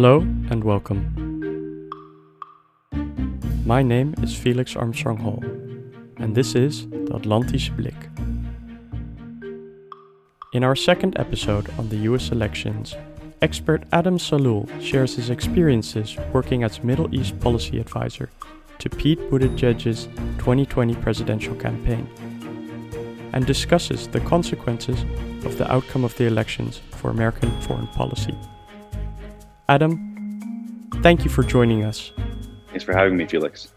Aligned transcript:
Hello 0.00 0.20
and 0.50 0.62
welcome. 0.62 1.02
My 3.66 3.82
name 3.82 4.14
is 4.22 4.32
Felix 4.32 4.76
Armstrong 4.76 5.16
Hall, 5.16 5.42
and 6.18 6.36
this 6.36 6.54
is 6.54 6.88
the 6.88 7.18
Atlantische 7.18 7.74
Blik. 7.76 8.00
In 10.52 10.62
our 10.62 10.76
second 10.76 11.18
episode 11.18 11.68
on 11.80 11.88
the 11.88 11.96
US 12.10 12.30
elections, 12.30 12.94
expert 13.42 13.82
Adam 13.90 14.18
Salul 14.18 14.68
shares 14.80 15.16
his 15.16 15.30
experiences 15.30 16.16
working 16.32 16.62
as 16.62 16.84
Middle 16.84 17.12
East 17.12 17.40
policy 17.40 17.80
advisor 17.80 18.30
to 18.78 18.88
Pete 18.88 19.18
Buttigieg's 19.32 20.04
2020 20.38 20.94
presidential 20.94 21.56
campaign 21.56 22.06
and 23.32 23.44
discusses 23.44 24.06
the 24.06 24.20
consequences 24.20 25.02
of 25.44 25.58
the 25.58 25.68
outcome 25.68 26.04
of 26.04 26.16
the 26.18 26.26
elections 26.26 26.82
for 26.92 27.10
American 27.10 27.50
foreign 27.62 27.88
policy. 27.88 28.38
Adam, 29.70 30.88
thank 31.02 31.24
you 31.24 31.30
for 31.30 31.42
joining 31.42 31.84
us. 31.84 32.10
Thanks 32.68 32.84
for 32.84 32.96
having 32.96 33.16
me, 33.16 33.26
Felix. 33.26 33.68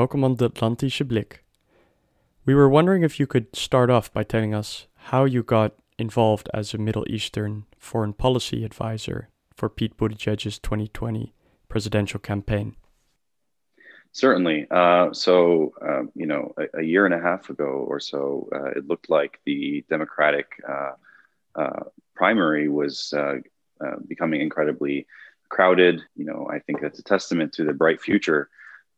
Welcome 0.00 0.24
on 0.24 0.36
the 0.36 0.48
Atlantische. 0.48 1.26
We 2.46 2.54
were 2.54 2.70
wondering 2.70 3.02
if 3.02 3.20
you 3.20 3.26
could 3.26 3.54
start 3.54 3.90
off 3.90 4.10
by 4.10 4.22
telling 4.22 4.54
us 4.54 4.86
how 5.10 5.26
you 5.26 5.42
got 5.42 5.74
involved 5.98 6.48
as 6.54 6.72
a 6.72 6.78
Middle 6.78 7.04
Eastern 7.06 7.66
foreign 7.76 8.14
policy 8.14 8.64
advisor 8.64 9.28
for 9.54 9.68
Pete 9.68 9.98
Buttigieg's 9.98 10.58
2020 10.58 11.34
presidential 11.68 12.18
campaign. 12.18 12.76
Certainly. 14.12 14.68
Uh, 14.70 15.12
so, 15.12 15.74
uh, 15.86 16.04
you 16.14 16.24
know, 16.24 16.54
a, 16.56 16.78
a, 16.78 16.82
year 16.82 17.04
and 17.04 17.12
a 17.12 17.20
half 17.20 17.50
ago 17.50 17.84
or 17.86 18.00
so, 18.00 18.48
uh, 18.54 18.70
it 18.70 18.86
looked 18.86 19.10
like 19.10 19.38
the 19.44 19.84
Democratic 19.90 20.46
uh, 20.66 20.92
uh, 21.56 21.84
primary 22.14 22.70
was 22.70 23.12
uh, 23.12 23.34
becoming 24.08 24.40
incredibly 24.40 25.06
crowded. 25.50 26.00
You 26.16 26.24
know, 26.24 26.48
I 26.50 26.58
think 26.58 26.80
that's 26.80 26.98
a 26.98 27.02
testament 27.02 27.52
to 27.52 27.64
the 27.64 27.74
bright 27.74 28.00
future 28.00 28.48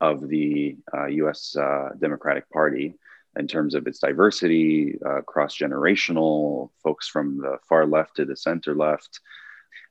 of 0.02 0.28
the 0.28 0.76
US 0.92 1.56
Democratic 1.98 2.50
Party 2.50 2.94
in 3.38 3.48
terms 3.48 3.74
of 3.74 3.86
its 3.86 4.00
diversity, 4.00 4.98
cross 5.26 5.56
generational, 5.56 6.68
folks 6.82 7.08
from 7.08 7.38
the 7.38 7.56
far 7.68 7.86
left 7.86 8.16
to 8.16 8.26
the 8.26 8.36
center 8.36 8.74
left. 8.74 9.20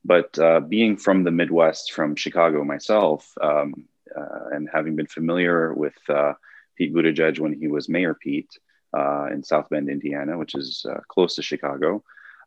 But 0.06 0.38
being 0.70 0.98
from 0.98 1.23
the 1.23 1.31
Midwest, 1.31 1.94
from 1.94 2.16
Chicago 2.16 2.64
myself, 2.64 3.34
um, 3.42 3.88
uh, 4.16 4.50
and 4.52 4.70
having 4.72 4.95
been 4.95 5.08
familiar 5.08 5.73
with 5.73 5.98
uh, 6.09 6.34
Pete 6.75 6.94
Buttigieg 6.94 7.40
when 7.40 7.53
he 7.53 7.68
was 7.68 7.88
Mayor 7.88 8.14
Pete 8.14 8.52
uh, 8.98 9.28
in 9.31 9.44
South 9.44 9.70
Bend, 9.70 9.90
Indiana, 9.90 10.38
which 10.38 10.56
is 10.56 10.86
close 11.08 11.36
to 11.36 11.42
Chicago, 11.42 12.03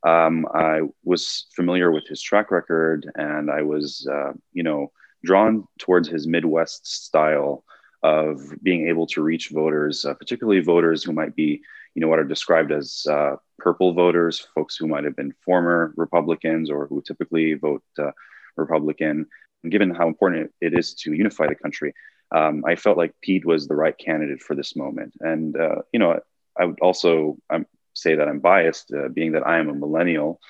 um, 0.06 0.46
I 0.52 0.82
was 1.04 1.46
familiar 1.56 1.90
with 1.90 2.06
his 2.06 2.20
track 2.20 2.50
record, 2.50 3.10
and 3.14 3.50
I 3.50 3.62
was, 3.62 4.06
you 4.52 4.62
know, 4.62 4.92
drawn 5.24 5.66
towards 5.78 6.08
his 6.08 6.26
Midwest 6.26 6.86
style 6.86 7.64
of 8.04 8.40
being 8.62 8.88
able 8.88 9.06
to 9.06 9.22
reach 9.22 9.48
voters, 9.48 10.04
uh, 10.04 10.12
particularly 10.14 10.60
voters 10.60 11.02
who 11.02 11.12
might 11.12 11.34
be, 11.34 11.62
you 11.94 12.00
know, 12.00 12.08
what 12.08 12.18
are 12.18 12.24
described 12.24 12.70
as 12.70 13.06
uh, 13.10 13.36
purple 13.58 13.94
voters, 13.94 14.46
folks 14.54 14.76
who 14.76 14.86
might 14.86 15.04
have 15.04 15.16
been 15.16 15.32
former 15.42 15.94
Republicans 15.96 16.70
or 16.70 16.86
who 16.86 17.00
typically 17.00 17.54
vote 17.54 17.82
uh, 17.98 18.10
Republican, 18.56 19.26
given 19.70 19.94
how 19.94 20.06
important 20.06 20.52
it 20.60 20.78
is 20.78 20.92
to 20.94 21.14
unify 21.14 21.46
the 21.46 21.54
country, 21.54 21.94
um, 22.30 22.62
I 22.66 22.76
felt 22.76 22.98
like 22.98 23.14
Pete 23.22 23.46
was 23.46 23.66
the 23.66 23.74
right 23.74 23.96
candidate 23.96 24.42
for 24.42 24.54
this 24.54 24.76
moment. 24.76 25.14
And, 25.20 25.56
uh, 25.56 25.76
you 25.92 25.98
know, 25.98 26.20
I 26.60 26.66
would 26.66 26.80
also 26.80 27.38
um, 27.48 27.64
say 27.94 28.16
that 28.16 28.28
I'm 28.28 28.40
biased, 28.40 28.92
uh, 28.92 29.08
being 29.08 29.32
that 29.32 29.46
I 29.46 29.58
am 29.60 29.70
a 29.70 29.74
millennial. 29.74 30.40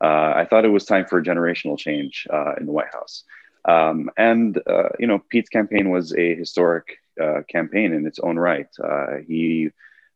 Uh, 0.00 0.32
I 0.36 0.46
thought 0.48 0.66
it 0.66 0.68
was 0.68 0.84
time 0.84 1.06
for 1.06 1.18
a 1.18 1.22
generational 1.22 1.78
change 1.78 2.26
in 2.58 2.66
the 2.66 2.72
White 2.72 2.92
House. 2.92 3.24
Um, 3.68 4.10
and, 4.16 4.60
uh, 4.66 4.90
you 4.98 5.06
know, 5.06 5.22
Pete's 5.28 5.50
campaign 5.50 5.90
was 5.90 6.14
a 6.14 6.34
historic 6.34 6.98
uh, 7.22 7.42
campaign 7.48 7.92
in 7.92 8.06
its 8.06 8.18
own 8.18 8.38
right. 8.38 8.68
he 9.26 9.70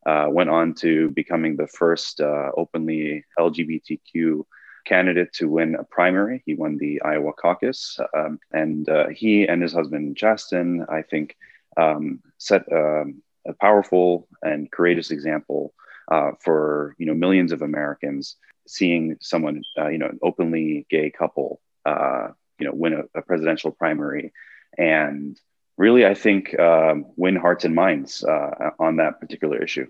went 0.05 0.49
on 0.49 0.73
to 0.73 1.09
becoming 1.11 1.55
the 1.55 1.67
first 1.67 2.19
openly 2.21 3.23
LGBTQ 3.39 4.43
candidate 4.85 5.33
to 5.33 5.49
win 5.49 5.75
a 5.75 5.83
primary. 5.83 6.43
He 6.45 6.55
won 6.55 6.77
the 6.77 7.01
Iowa 7.01 7.33
caucus, 7.33 7.99
um, 8.15 8.39
and 8.51 8.87
uh, 8.89 9.07
he 9.09 9.47
and 9.47 9.61
his 9.61 9.73
husband 9.73 10.15
Justin, 10.15 10.85
I 10.89 11.01
think, 11.01 11.35
um, 11.77 12.19
set 12.37 12.63
um, 12.71 13.21
a 13.47 13.53
powerful 13.53 14.27
and 14.41 14.71
courageous 14.71 15.11
example 15.11 15.73
uh, 16.11 16.31
for 16.39 16.95
you 16.97 17.05
know 17.05 17.13
millions 17.13 17.51
of 17.51 17.61
Americans 17.61 18.35
seeing 18.67 19.17
someone 19.21 19.61
uh, 19.77 19.87
you 19.87 19.97
know 19.97 20.07
an 20.07 20.19
openly 20.21 20.85
gay 20.89 21.09
couple 21.09 21.61
uh, 21.85 22.29
you 22.63 22.69
know 22.69 22.75
win 22.75 22.93
a, 22.93 23.19
a, 23.19 23.21
presidential 23.21 23.71
primary 23.71 24.31
and 24.77 25.37
really 25.77 26.05
I 26.05 26.13
think 26.13 26.57
um, 26.57 27.05
win 27.17 27.35
hearts 27.35 27.65
and 27.65 27.75
minds 27.75 28.23
uh, 28.23 28.71
on 28.79 28.97
that 28.97 29.19
particular 29.19 29.61
issue. 29.61 29.87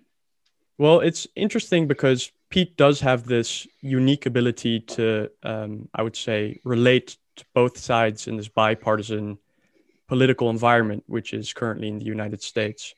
Well, 0.79 1.01
it's 1.01 1.27
interesting 1.35 1.87
because 1.87 2.31
Pete 2.49 2.75
does 2.77 2.99
have 3.01 3.25
this 3.25 3.67
unique 3.81 4.25
ability 4.25 4.79
to, 4.79 5.29
um, 5.43 5.87
I 5.93 6.01
would 6.01 6.15
say, 6.15 6.59
relate 6.63 7.17
to 7.35 7.45
both 7.53 7.77
sides 7.77 8.27
in 8.27 8.37
this 8.37 8.47
bipartisan 8.47 9.37
political 10.07 10.49
environment, 10.49 11.03
which 11.05 11.33
is 11.33 11.53
currently 11.53 11.89
in 11.89 11.99
the 11.99 12.05
United 12.05 12.41
States. 12.41 12.95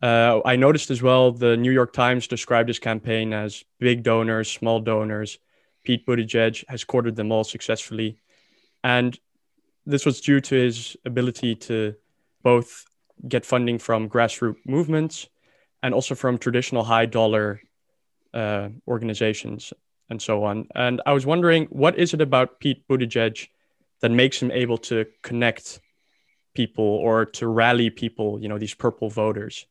Uh, 0.00 0.40
I 0.44 0.56
noticed 0.56 0.90
as 0.90 1.02
well 1.02 1.32
the 1.32 1.56
New 1.56 1.72
York 1.72 1.92
Times 1.92 2.28
described 2.28 2.68
his 2.68 2.78
campaign 2.78 3.32
as 3.32 3.64
big 3.80 4.02
donors, 4.02 4.50
small 4.50 4.80
donors. 4.80 5.38
Pete 5.84 6.06
Buttigieg 6.06 6.64
has 6.68 6.84
courted 6.84 7.16
them 7.16 7.32
all 7.32 7.44
successfully. 7.44 8.18
And 8.86 9.18
this 9.84 10.06
was 10.06 10.20
due 10.20 10.40
to 10.40 10.54
his 10.54 10.96
ability 11.04 11.56
to 11.56 11.96
both 12.44 12.84
get 13.26 13.44
funding 13.44 13.80
from 13.80 14.08
grassroots 14.08 14.64
movements 14.64 15.28
and 15.82 15.92
also 15.92 16.14
from 16.14 16.38
traditional 16.38 16.84
high 16.84 17.06
dollar 17.06 17.60
uh, 18.32 18.68
organizations 18.86 19.72
and 20.08 20.22
so 20.22 20.44
on. 20.44 20.68
And 20.76 21.02
I 21.04 21.12
was 21.14 21.26
wondering, 21.26 21.66
what 21.70 21.98
is 21.98 22.14
it 22.14 22.20
about 22.20 22.60
Pete 22.60 22.86
Buttigieg 22.86 23.48
that 24.02 24.12
makes 24.12 24.40
him 24.40 24.52
able 24.52 24.78
to 24.78 25.04
connect 25.22 25.80
people 26.54 26.84
or 26.84 27.26
to 27.26 27.48
rally 27.48 27.90
people, 27.90 28.40
you 28.40 28.48
know, 28.48 28.58
these 28.58 28.74
purple 28.74 29.10
voters? 29.10 29.66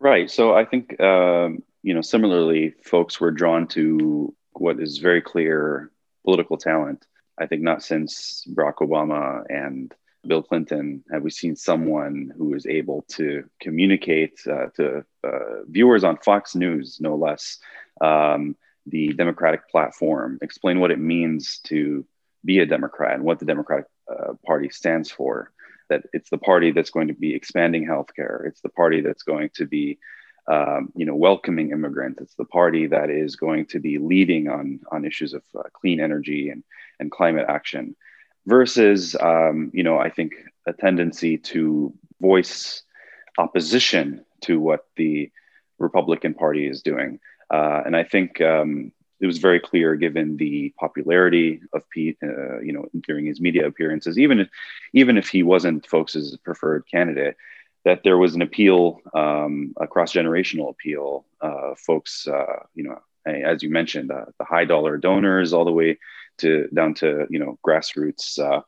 Right. 0.00 0.30
So 0.30 0.54
I 0.54 0.66
think, 0.66 1.00
um, 1.00 1.62
you 1.82 1.94
know, 1.94 2.02
similarly, 2.02 2.74
folks 2.84 3.22
were 3.22 3.30
drawn 3.30 3.66
to 3.68 4.34
what 4.52 4.78
is 4.80 4.98
very 4.98 5.22
clear 5.22 5.90
political 6.24 6.58
talent. 6.58 7.06
I 7.38 7.46
think 7.46 7.62
not 7.62 7.82
since 7.82 8.46
Barack 8.48 8.76
Obama 8.76 9.42
and 9.48 9.92
Bill 10.26 10.42
Clinton 10.42 11.04
have 11.12 11.22
we 11.22 11.30
seen 11.30 11.56
someone 11.56 12.32
who 12.36 12.54
is 12.54 12.66
able 12.66 13.04
to 13.08 13.44
communicate 13.60 14.40
uh, 14.46 14.66
to 14.76 15.04
uh, 15.22 15.64
viewers 15.68 16.04
on 16.04 16.16
Fox 16.18 16.54
News, 16.54 16.98
no 17.00 17.16
less, 17.16 17.58
um, 18.00 18.56
the 18.86 19.12
Democratic 19.14 19.68
platform, 19.68 20.38
explain 20.42 20.80
what 20.80 20.90
it 20.90 20.98
means 20.98 21.60
to 21.64 22.04
be 22.44 22.58
a 22.58 22.66
Democrat 22.66 23.14
and 23.14 23.24
what 23.24 23.38
the 23.38 23.46
Democratic 23.46 23.86
uh, 24.10 24.34
Party 24.46 24.68
stands 24.68 25.10
for. 25.10 25.50
That 25.90 26.04
it's 26.12 26.30
the 26.30 26.38
party 26.38 26.72
that's 26.72 26.90
going 26.90 27.08
to 27.08 27.14
be 27.14 27.34
expanding 27.34 27.86
healthcare. 27.86 28.46
It's 28.46 28.62
the 28.62 28.70
party 28.70 29.02
that's 29.02 29.22
going 29.22 29.50
to 29.56 29.66
be, 29.66 29.98
um, 30.50 30.92
you 30.94 31.06
know, 31.06 31.14
welcoming 31.14 31.70
immigrants. 31.70 32.20
It's 32.20 32.34
the 32.34 32.44
party 32.44 32.86
that 32.88 33.10
is 33.10 33.36
going 33.36 33.66
to 33.66 33.80
be 33.80 33.98
leading 33.98 34.48
on 34.48 34.80
on 34.90 35.04
issues 35.04 35.34
of 35.34 35.42
uh, 35.58 35.62
clean 35.72 36.00
energy 36.00 36.50
and 36.50 36.62
and 37.00 37.10
climate 37.10 37.46
action 37.48 37.96
versus 38.46 39.16
um, 39.20 39.70
you 39.72 39.82
know 39.82 39.98
i 39.98 40.10
think 40.10 40.32
a 40.66 40.72
tendency 40.72 41.38
to 41.38 41.92
voice 42.20 42.82
opposition 43.38 44.24
to 44.40 44.60
what 44.60 44.86
the 44.96 45.30
republican 45.78 46.34
party 46.34 46.66
is 46.66 46.82
doing 46.82 47.18
uh, 47.52 47.82
and 47.84 47.96
i 47.96 48.04
think 48.04 48.40
um, 48.40 48.92
it 49.20 49.26
was 49.26 49.38
very 49.38 49.60
clear 49.60 49.96
given 49.96 50.36
the 50.36 50.72
popularity 50.78 51.60
of 51.72 51.88
pete 51.90 52.18
uh, 52.22 52.60
you 52.60 52.72
know 52.72 52.86
during 53.06 53.26
his 53.26 53.40
media 53.40 53.66
appearances 53.66 54.18
even 54.18 54.40
if, 54.40 54.48
even 54.92 55.16
if 55.16 55.28
he 55.28 55.42
wasn't 55.42 55.86
folks' 55.86 56.36
preferred 56.44 56.84
candidate 56.90 57.36
that 57.84 58.02
there 58.02 58.18
was 58.18 58.34
an 58.34 58.42
appeal 58.42 59.00
um, 59.14 59.74
a 59.80 59.86
cross-generational 59.86 60.70
appeal 60.70 61.24
uh, 61.40 61.74
folks 61.76 62.26
uh, 62.26 62.60
you 62.74 62.84
know 62.84 62.98
as 63.26 63.62
you 63.62 63.70
mentioned 63.70 64.10
uh, 64.10 64.26
the 64.38 64.44
high 64.44 64.64
dollar 64.64 64.96
donors 64.96 65.52
all 65.52 65.64
the 65.64 65.72
way 65.72 65.98
to 66.38 66.68
down 66.74 66.94
to 66.94 67.26
you 67.30 67.38
know 67.38 67.58
grassroots 67.66 68.38
uh, 68.38 68.60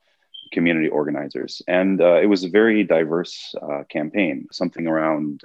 community 0.53 0.89
organizers. 0.89 1.63
And 1.67 2.01
uh, 2.01 2.21
it 2.21 2.27
was 2.27 2.45
a 2.45 2.49
very 2.49 2.85
diverse 2.85 3.55
uh, 3.61 3.85
campaign. 3.89 4.47
Something 4.53 4.87
around 4.87 5.43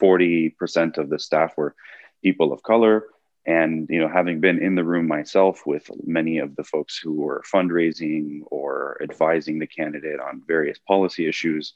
40% 0.00 0.98
of 0.98 1.08
the 1.08 1.18
staff 1.18 1.56
were 1.56 1.74
people 2.22 2.52
of 2.52 2.62
color. 2.62 3.06
And 3.44 3.88
you 3.90 4.00
know, 4.00 4.08
having 4.08 4.40
been 4.40 4.62
in 4.62 4.76
the 4.76 4.84
room 4.84 5.08
myself 5.08 5.66
with 5.66 5.90
many 6.04 6.38
of 6.38 6.54
the 6.54 6.62
folks 6.62 6.96
who 6.96 7.14
were 7.14 7.42
fundraising 7.52 8.42
or 8.46 8.98
advising 9.02 9.58
the 9.58 9.66
candidate 9.66 10.20
on 10.20 10.42
various 10.46 10.78
policy 10.78 11.26
issues, 11.26 11.74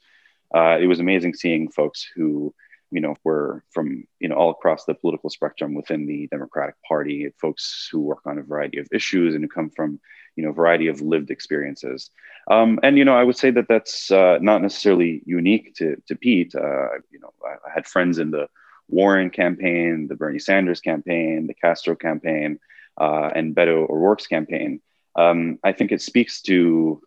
uh, 0.55 0.77
it 0.79 0.87
was 0.87 0.99
amazing 0.99 1.33
seeing 1.33 1.69
folks 1.69 2.05
who 2.15 2.53
you 2.91 3.01
know 3.01 3.15
were 3.23 3.63
from 3.71 4.05
you 4.19 4.29
know 4.29 4.35
all 4.35 4.49
across 4.49 4.85
the 4.85 4.93
political 4.93 5.29
spectrum 5.29 5.73
within 5.73 6.05
the 6.05 6.27
Democratic 6.27 6.75
Party, 6.87 7.29
folks 7.39 7.89
who 7.91 7.99
work 7.99 8.21
on 8.25 8.37
a 8.37 8.43
variety 8.43 8.77
of 8.79 8.87
issues 8.91 9.35
and 9.35 9.43
who 9.43 9.49
come 9.49 9.69
from 9.69 9.99
you 10.35 10.43
know 10.43 10.49
a 10.49 10.53
variety 10.53 10.87
of 10.87 11.01
lived 11.01 11.29
experiences. 11.29 12.09
Um, 12.49 12.79
and 12.83 12.97
you 12.97 13.05
know, 13.05 13.15
I 13.15 13.23
would 13.23 13.37
say 13.37 13.51
that 13.51 13.67
that's 13.67 14.09
uh, 14.11 14.37
not 14.41 14.61
necessarily 14.61 15.21
unique 15.25 15.75
to 15.75 16.01
to 16.07 16.15
Pete. 16.15 16.55
Uh, 16.55 16.99
you 17.11 17.19
know, 17.19 17.33
I, 17.45 17.55
I 17.67 17.73
had 17.73 17.85
friends 17.85 18.19
in 18.19 18.31
the 18.31 18.47
Warren 18.89 19.29
campaign, 19.29 20.07
the 20.07 20.15
Bernie 20.15 20.39
Sanders 20.39 20.79
campaign, 20.79 21.47
the 21.47 21.53
Castro 21.53 21.95
campaign, 21.95 22.59
uh, 22.99 23.29
and 23.35 23.55
Beto 23.55 23.89
O'Rourke's 23.89 24.27
campaign. 24.27 24.81
Um, 25.15 25.59
I 25.63 25.73
think 25.73 25.91
it 25.91 26.01
speaks 26.01 26.41
to 26.43 27.01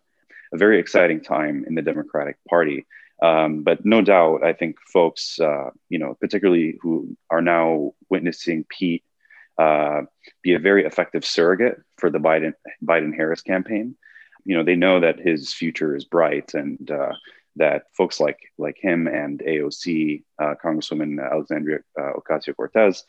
a 0.53 0.57
very 0.57 0.79
exciting 0.79 1.21
time 1.21 1.65
in 1.67 1.75
the 1.75 1.81
Democratic 1.81 2.37
Party. 2.47 2.85
Um, 3.21 3.63
but 3.63 3.85
no 3.85 4.01
doubt, 4.01 4.43
I 4.43 4.53
think 4.53 4.77
folks, 4.91 5.39
uh, 5.39 5.69
you 5.89 5.99
know, 5.99 6.17
particularly 6.19 6.77
who 6.81 7.15
are 7.29 7.41
now 7.41 7.93
witnessing 8.09 8.65
Pete 8.67 9.03
uh, 9.57 10.01
be 10.41 10.53
a 10.53 10.59
very 10.59 10.85
effective 10.85 11.23
surrogate 11.25 11.81
for 11.97 12.09
the 12.09 12.17
Biden 12.17 12.53
Biden 12.83 13.15
Harris 13.15 13.41
campaign. 13.41 13.95
You 14.43 14.57
know, 14.57 14.63
they 14.63 14.75
know 14.75 14.99
that 14.99 15.19
his 15.19 15.53
future 15.53 15.95
is 15.95 16.03
bright, 16.03 16.53
and 16.55 16.89
uh, 16.89 17.13
that 17.57 17.83
folks 17.95 18.19
like 18.19 18.39
like 18.57 18.77
him 18.79 19.07
and 19.07 19.39
AOC, 19.39 20.23
uh, 20.39 20.55
Congresswoman 20.63 21.23
Alexandria 21.23 21.79
uh, 21.99 22.13
Ocasio 22.17 22.55
Cortez, 22.55 23.03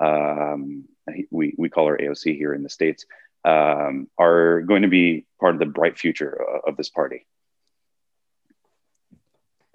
um, 0.00 0.86
we 1.30 1.54
we 1.56 1.68
call 1.68 1.86
her 1.86 1.98
AOC 1.98 2.36
here 2.36 2.52
in 2.52 2.64
the 2.64 2.68
states, 2.68 3.06
um, 3.44 4.08
are 4.18 4.62
going 4.62 4.82
to 4.82 4.88
be 4.88 5.24
part 5.40 5.54
of 5.54 5.60
the 5.60 5.66
bright 5.66 5.98
future 5.98 6.40
uh, 6.42 6.68
of 6.68 6.76
this 6.76 6.88
party. 6.88 7.26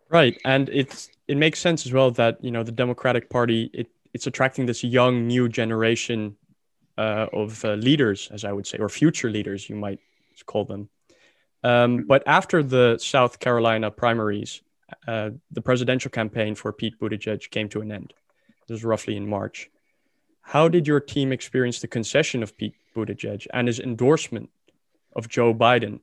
Right, 0.10 0.40
and 0.46 0.70
it's 0.70 1.10
it 1.28 1.38
makes 1.38 1.60
sense 1.60 1.86
as 1.86 1.92
well 1.92 2.12
that 2.12 2.44
you 2.44 2.52
know 2.52 2.64
the 2.64 2.72
Democratic 2.72 3.30
Party 3.30 3.70
it 3.74 3.88
it's 4.14 4.28
attracting 4.28 4.66
this 4.66 4.84
young 4.84 5.28
new 5.28 5.50
generation 5.50 6.38
uh, 6.98 7.28
of 7.34 7.64
uh, 7.64 7.74
leaders, 7.74 8.30
as 8.32 8.44
I 8.44 8.52
would 8.52 8.66
say, 8.66 8.78
or 8.78 8.90
future 8.90 9.30
leaders, 9.30 9.70
you 9.70 9.76
might 9.76 10.00
call 10.46 10.66
them. 10.66 10.90
Um, 11.64 12.06
but 12.08 12.24
after 12.26 12.64
the 12.64 12.98
South 13.00 13.40
Carolina 13.40 13.92
primaries, 13.92 14.62
uh, 15.08 15.32
the 15.52 15.62
presidential 15.62 16.10
campaign 16.10 16.56
for 16.56 16.72
Pete 16.72 17.00
Buttigieg 17.00 17.50
came 17.52 17.70
to 17.70 17.82
an 17.82 17.92
end. 17.92 18.14
This 18.68 18.76
was 18.76 18.84
roughly 18.86 19.16
in 19.16 19.30
March. 19.30 19.70
How 20.42 20.68
did 20.68 20.88
your 20.88 21.00
team 21.00 21.32
experience 21.32 21.80
the 21.80 21.88
concession 21.88 22.42
of 22.42 22.58
Pete 22.58 22.76
Buttigieg 22.96 23.46
and 23.54 23.68
his 23.68 23.80
endorsement 23.80 24.50
of 25.16 25.28
Joe 25.28 25.54
Biden? 25.54 26.00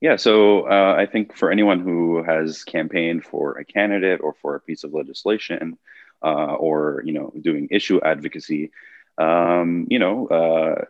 Yeah, 0.00 0.16
so 0.16 0.62
uh, 0.68 0.94
I 0.96 1.06
think 1.06 1.36
for 1.36 1.50
anyone 1.50 1.80
who 1.80 2.22
has 2.22 2.64
campaigned 2.64 3.24
for 3.24 3.58
a 3.58 3.64
candidate 3.64 4.20
or 4.22 4.34
for 4.42 4.54
a 4.54 4.60
piece 4.60 4.84
of 4.84 4.92
legislation, 4.92 5.78
uh, 6.22 6.54
or 6.54 7.02
you 7.04 7.12
know, 7.12 7.32
doing 7.40 7.68
issue 7.70 8.00
advocacy, 8.02 8.72
um, 9.18 9.86
you 9.90 9.98
know, 9.98 10.26
uh, 10.28 10.84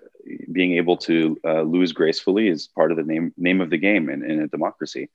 being 0.51 0.73
able 0.73 0.97
to 0.97 1.39
uh, 1.45 1.63
lose 1.63 1.93
gracefully 1.93 2.49
is 2.49 2.67
part 2.67 2.91
of 2.91 2.97
the 2.97 3.05
name 3.05 3.33
name 3.37 3.61
of 3.61 3.71
the 3.71 3.79
game 3.79 4.11
in, 4.11 4.29
in 4.29 4.41
a 4.41 4.49
democracy. 4.49 5.09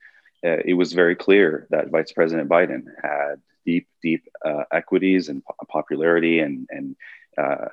Uh, 0.44 0.58
it 0.64 0.74
was 0.74 0.94
very 0.94 1.14
clear 1.14 1.66
that 1.70 1.90
Vice 1.90 2.12
President 2.12 2.48
Biden 2.48 2.84
had 3.02 3.40
deep, 3.64 3.86
deep 4.02 4.24
uh, 4.44 4.64
equities 4.72 5.28
and 5.28 5.42
popularity 5.68 6.38
and 6.40 6.66
and 6.70 6.96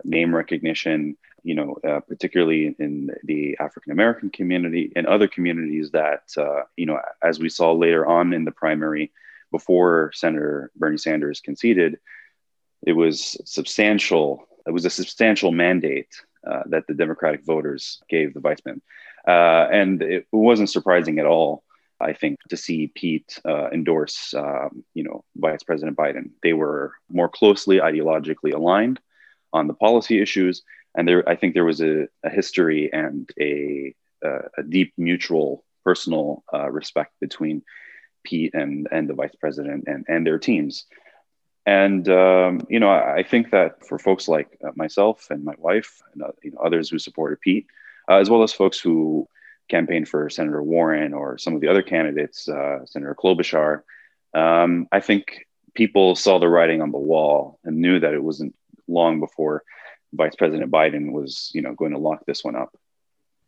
name 0.04 0.36
recognition. 0.36 1.16
You 1.44 1.56
know, 1.56 1.78
uh, 1.88 2.00
particularly 2.02 2.76
in 2.80 3.12
the 3.24 3.58
African 3.60 3.92
American 3.92 4.30
community 4.30 4.92
and 4.96 5.08
other 5.08 5.28
communities 5.28 5.92
that 5.92 6.24
uh, 6.38 6.64
you 6.76 6.86
know, 6.86 7.00
as 7.24 7.40
we 7.40 7.50
saw 7.50 7.72
later 7.74 8.06
on 8.06 8.34
in 8.34 8.46
the 8.46 8.52
primary, 8.52 9.12
before 9.52 10.12
Senator 10.14 10.72
Bernie 10.76 10.98
Sanders 10.98 11.42
conceded, 11.42 12.00
it 12.86 12.94
was 12.94 13.38
substantial. 13.46 14.48
It 14.68 14.72
was 14.72 14.86
a 14.86 14.90
substantial 14.90 15.52
mandate 15.52 16.14
uh, 16.48 16.64
that 16.68 16.88
the 16.88 16.94
Democratic 16.94 17.44
voters 17.44 18.02
gave 18.10 18.34
the 18.34 18.40
viceman. 18.40 18.82
Uh, 19.28 19.68
and 19.72 20.02
it 20.02 20.28
wasn't 20.32 20.70
surprising 20.70 21.20
at 21.20 21.26
all, 21.26 21.64
I 22.00 22.14
think, 22.14 22.40
to 22.50 22.58
see 22.58 22.88
Pete 22.88 23.40
uh, 23.46 23.70
endorse, 23.72 24.34
um, 24.34 24.84
you 24.94 25.04
know, 25.04 25.24
Vice 25.36 25.64
President 25.64 25.98
Biden. 25.98 26.30
They 26.42 26.54
were 26.54 26.94
more 27.10 27.30
closely 27.30 27.78
ideologically 27.78 28.54
aligned 28.54 29.00
on 29.52 29.68
the 29.68 29.74
policy 29.74 30.22
issues, 30.22 30.64
and 30.96 31.08
there, 31.08 31.28
I 31.28 31.36
think, 31.36 31.54
there 31.54 31.66
was 31.66 31.82
a, 31.82 32.08
a 32.24 32.30
history 32.30 32.92
and 32.92 33.30
a, 33.40 33.94
a, 34.24 34.64
deep 34.68 34.94
mutual 34.98 35.64
personal 35.84 36.44
uh, 36.54 36.70
respect 36.70 37.14
between 37.20 37.64
Pete 38.24 38.54
and 38.54 38.88
and 38.92 39.10
the 39.10 39.14
Vice 39.14 39.36
President 39.40 39.86
and 39.88 40.06
and 40.08 40.26
their 40.26 40.40
teams. 40.40 40.86
And 41.66 42.08
um, 42.10 42.62
you 42.70 42.80
know, 42.80 42.90
I, 42.90 43.18
I, 43.18 43.24
think 43.24 43.52
that 43.52 43.86
for 43.86 44.00
folks 44.00 44.28
like 44.28 44.58
uh, 44.64 44.72
myself 44.76 45.28
and 45.30 45.44
my 45.44 45.56
wife, 45.58 46.02
and 46.14 46.24
uh, 46.24 46.32
you 46.44 46.52
know, 46.52 46.60
others 46.60 46.90
who 46.90 47.00
supported 47.00 47.42
Pete, 47.42 47.68
uh, 48.10 48.16
as 48.16 48.30
well 48.30 48.44
as 48.44 48.52
folks 48.52 48.80
who 48.80 49.28
campaigned 49.70 50.10
for 50.10 50.30
Senator 50.30 50.64
Warren 50.64 51.14
or 51.14 51.38
some 51.38 51.54
of 51.54 51.62
the 51.62 51.68
other 51.68 51.84
candidates, 51.84 52.50
uh, 52.50 52.86
Senator 52.86 53.16
Klobuchar, 53.16 53.84
um, 54.34 54.88
I 54.92 55.00
think 55.00 55.46
people 55.76 56.16
saw 56.16 56.40
the 56.40 56.50
writing 56.50 56.82
on 56.82 56.92
the 56.92 56.98
wall 56.98 57.60
and 57.64 57.78
knew 57.78 58.00
that 58.00 58.14
it 58.14 58.24
wasn't 58.24 58.56
long 58.88 59.20
before 59.20 59.64
Vice 60.14 60.36
President 60.36 60.72
Biden 60.72 61.12
was, 61.12 61.52
you 61.54 61.62
know, 61.62 61.74
going 61.74 61.92
to 61.92 61.98
lock 61.98 62.26
this 62.26 62.44
one 62.44 62.56
up. 62.56 62.76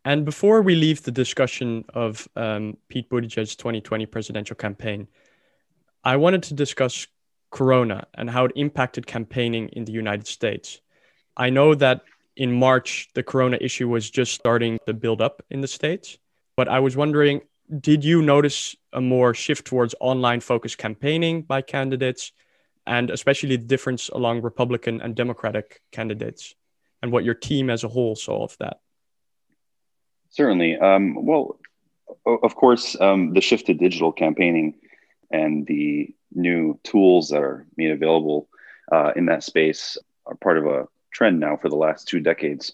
And 0.04 0.24
before 0.24 0.62
we 0.62 0.74
leave 0.74 1.02
the 1.02 1.12
discussion 1.12 1.84
of 1.94 2.26
um, 2.34 2.76
Pete 2.88 3.08
Buttigieg's 3.08 3.54
2020 3.54 4.06
presidential 4.06 4.56
campaign, 4.56 5.06
I 6.02 6.16
wanted 6.16 6.42
to 6.44 6.54
discuss 6.54 7.06
Corona 7.50 8.06
and 8.14 8.28
how 8.28 8.46
it 8.46 8.52
impacted 8.56 9.06
campaigning 9.06 9.68
in 9.68 9.84
the 9.84 9.92
United 9.92 10.26
States. 10.26 10.80
I 11.36 11.50
know 11.50 11.74
that 11.76 12.02
in 12.36 12.52
March, 12.52 13.08
the 13.14 13.22
Corona 13.22 13.58
issue 13.60 13.88
was 13.88 14.10
just 14.10 14.32
starting 14.32 14.78
to 14.86 14.94
build 14.94 15.20
up 15.20 15.42
in 15.50 15.60
the 15.60 15.68
States, 15.68 16.18
but 16.56 16.68
I 16.68 16.80
was 16.80 16.96
wondering 16.96 17.42
did 17.80 18.04
you 18.04 18.20
notice 18.20 18.76
a 18.92 19.00
more 19.00 19.32
shift 19.32 19.66
towards 19.66 19.94
online 20.00 20.40
focused 20.40 20.76
campaigning 20.76 21.42
by 21.42 21.62
candidates 21.62 22.32
and 22.86 23.08
especially 23.08 23.56
the 23.56 23.64
difference 23.64 24.10
along 24.10 24.42
Republican 24.42 25.00
and 25.00 25.14
Democratic 25.14 25.80
candidates 25.90 26.54
and 27.02 27.12
what 27.12 27.24
your 27.24 27.34
team 27.34 27.68
as 27.68 27.84
a 27.84 27.88
whole 27.88 28.14
saw 28.14 28.44
of 28.44 28.56
that? 28.58 28.78
Certainly. 30.30 30.78
Um, 30.78 31.26
well, 31.26 31.58
of 32.24 32.54
course, 32.54 32.98
um, 33.00 33.34
the 33.34 33.40
shift 33.40 33.66
to 33.66 33.74
digital 33.74 34.12
campaigning 34.12 34.74
and 35.30 35.66
the 35.66 36.14
new 36.34 36.78
tools 36.84 37.28
that 37.28 37.42
are 37.42 37.66
made 37.76 37.90
available 37.90 38.48
uh, 38.90 39.12
in 39.16 39.26
that 39.26 39.42
space 39.42 39.98
are 40.26 40.34
part 40.36 40.58
of 40.58 40.66
a 40.66 40.86
trend 41.12 41.40
now 41.40 41.56
for 41.56 41.68
the 41.68 41.76
last 41.76 42.08
two 42.08 42.20
decades 42.20 42.72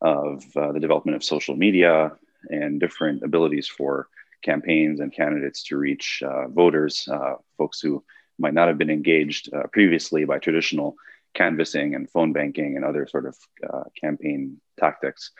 of 0.00 0.44
uh, 0.56 0.72
the 0.72 0.80
development 0.80 1.16
of 1.16 1.24
social 1.24 1.56
media 1.56 2.12
and 2.50 2.80
different 2.80 3.22
abilities 3.22 3.68
for 3.68 4.08
campaigns 4.42 5.00
and 5.00 5.12
candidates 5.12 5.62
to 5.62 5.76
reach 5.76 6.22
uh, 6.26 6.48
voters, 6.48 7.08
uh, 7.10 7.34
folks 7.56 7.80
who 7.80 8.02
might 8.38 8.54
not 8.54 8.68
have 8.68 8.78
been 8.78 8.90
engaged 8.90 9.52
uh, 9.54 9.62
previously 9.72 10.24
by 10.24 10.38
traditional 10.38 10.96
canvassing 11.34 11.94
and 11.94 12.10
phone 12.10 12.32
banking 12.32 12.76
and 12.76 12.84
other 12.84 13.06
sort 13.06 13.26
of 13.26 13.36
uh, 13.68 13.84
campaign 14.00 14.60
tactics. 14.78 15.30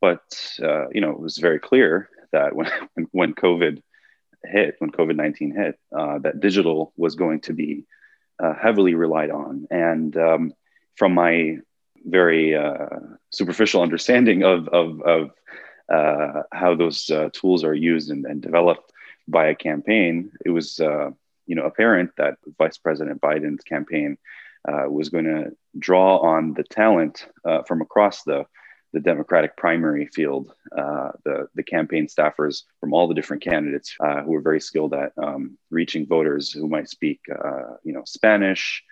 But 0.00 0.22
you 0.58 1.00
know, 1.00 1.10
it 1.10 1.20
was 1.20 1.38
very 1.38 1.58
clear 1.58 2.08
that 2.32 2.54
when 2.56 2.70
when 3.12 3.34
COVID 3.34 3.82
hit, 4.44 4.76
when 4.78 4.90
COVID 4.90 5.16
19 5.16 5.54
hit, 5.54 5.78
uh, 5.96 6.18
that 6.18 6.40
digital 6.40 6.92
was 6.96 7.14
going 7.14 7.40
to 7.42 7.52
be 7.52 7.84
uh, 8.42 8.54
heavily 8.54 8.94
relied 8.94 9.30
on. 9.30 9.66
And 9.70 10.16
um, 10.16 10.52
from 10.96 11.14
my 11.14 11.58
very 12.04 12.56
uh, 12.56 12.86
superficial 13.30 13.82
understanding 13.82 14.44
of, 14.44 14.68
of, 14.68 15.02
of 15.02 15.30
uh, 15.92 16.42
how 16.52 16.74
those 16.74 17.10
uh, 17.10 17.28
tools 17.32 17.64
are 17.64 17.74
used 17.74 18.10
and, 18.10 18.24
and, 18.26 18.40
developed 18.40 18.92
by 19.26 19.48
a 19.48 19.54
campaign, 19.54 20.30
it 20.44 20.50
was 20.50 20.78
uh, 20.80 21.10
you 21.46 21.54
know 21.54 21.64
apparent 21.64 22.10
that 22.16 22.36
Vice 22.58 22.78
President 22.78 23.20
Biden's 23.20 23.64
campaign 23.64 24.18
was 24.66 25.08
going 25.08 25.24
to 25.24 25.52
draw 25.78 26.18
on 26.18 26.54
the 26.54 26.64
talent 26.64 27.26
from 27.66 27.80
across 27.80 28.22
the 28.24 28.46
the 28.94 29.00
Democratic 29.00 29.54
primary 29.56 30.06
field, 30.06 30.54
uh, 30.76 31.10
the 31.24 31.48
the 31.54 31.62
campaign 31.62 32.06
staffers 32.06 32.62
from 32.80 32.94
all 32.94 33.06
the 33.06 33.14
different 33.14 33.42
candidates 33.42 33.94
uh, 34.00 34.22
who 34.22 34.34
are 34.34 34.40
very 34.40 34.60
skilled 34.60 34.94
at 34.94 35.12
um, 35.18 35.58
reaching 35.70 36.06
voters 36.06 36.50
who 36.50 36.66
might 36.68 36.88
speak, 36.88 37.20
uh, 37.30 37.76
you 37.84 37.92
know, 37.92 38.02
Spanish 38.06 38.82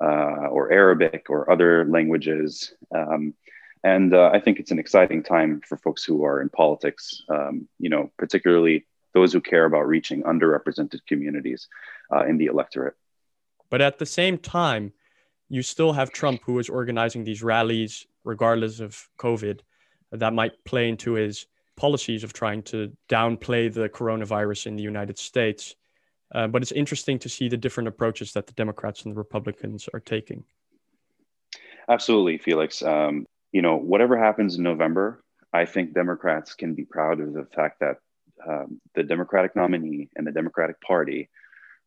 uh, 0.00 0.46
or 0.54 0.72
Arabic 0.72 1.26
or 1.28 1.50
other 1.50 1.84
languages. 1.84 2.74
Um, 2.94 3.34
And 3.82 4.12
uh, 4.12 4.30
I 4.36 4.40
think 4.40 4.58
it's 4.60 4.72
an 4.72 4.78
exciting 4.78 5.22
time 5.22 5.62
for 5.66 5.78
folks 5.78 6.04
who 6.04 6.22
are 6.22 6.42
in 6.42 6.50
politics, 6.50 7.22
um, 7.28 7.66
you 7.78 7.88
know, 7.88 8.10
particularly 8.18 8.86
those 9.14 9.32
who 9.32 9.40
care 9.40 9.64
about 9.64 9.88
reaching 9.88 10.22
underrepresented 10.22 11.00
communities 11.08 11.68
uh, 12.14 12.24
in 12.28 12.38
the 12.38 12.46
electorate. 12.46 12.94
But 13.70 13.80
at 13.80 13.98
the 13.98 14.06
same 14.06 14.36
time, 14.36 14.92
you 15.50 15.62
still 15.62 15.92
have 15.92 16.12
Trump 16.12 16.40
who 16.44 16.58
is 16.58 16.70
organizing 16.70 17.24
these 17.24 17.42
rallies 17.42 18.06
regardless 18.24 18.80
of 18.80 19.08
COVID 19.18 19.60
that 20.12 20.32
might 20.32 20.64
play 20.64 20.88
into 20.88 21.14
his 21.14 21.46
policies 21.76 22.24
of 22.24 22.32
trying 22.32 22.62
to 22.62 22.92
downplay 23.08 23.72
the 23.72 23.88
coronavirus 23.88 24.66
in 24.66 24.76
the 24.76 24.82
United 24.82 25.18
States. 25.18 25.74
Uh, 26.32 26.46
but 26.46 26.62
it's 26.62 26.72
interesting 26.72 27.18
to 27.18 27.28
see 27.28 27.48
the 27.48 27.56
different 27.56 27.88
approaches 27.88 28.32
that 28.32 28.46
the 28.46 28.52
Democrats 28.52 29.02
and 29.02 29.12
the 29.12 29.18
Republicans 29.18 29.88
are 29.92 30.00
taking. 30.00 30.44
Absolutely, 31.88 32.38
Felix. 32.38 32.82
Um, 32.82 33.26
you 33.50 33.62
know, 33.62 33.76
whatever 33.76 34.16
happens 34.16 34.56
in 34.56 34.62
November, 34.62 35.24
I 35.52 35.64
think 35.64 35.94
Democrats 35.94 36.54
can 36.54 36.74
be 36.74 36.84
proud 36.84 37.20
of 37.20 37.32
the 37.32 37.46
fact 37.46 37.80
that 37.80 37.96
um, 38.46 38.80
the 38.94 39.02
Democratic 39.02 39.56
nominee 39.56 40.10
and 40.14 40.24
the 40.24 40.30
Democratic 40.30 40.80
Party 40.80 41.28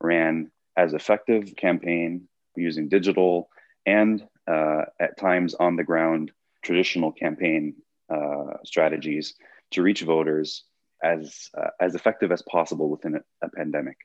ran 0.02 0.52
as 0.76 0.94
effective 0.94 1.56
campaign 1.56 2.28
using 2.62 2.88
digital 2.90 3.50
and 3.86 4.28
uh, 4.48 4.84
at 5.00 5.18
times 5.18 5.54
on 5.56 5.76
the 5.76 5.84
ground 5.84 6.32
traditional 6.62 7.12
campaign 7.12 7.76
uh, 8.10 8.54
strategies 8.64 9.36
to 9.72 9.82
reach 9.82 10.02
voters 10.02 10.64
as 11.04 11.50
uh, 11.58 11.70
as 11.80 11.96
effective 11.96 12.32
as 12.32 12.42
possible 12.44 12.90
within 12.90 13.16
a, 13.16 13.22
a 13.46 13.50
pandemic. 13.50 13.98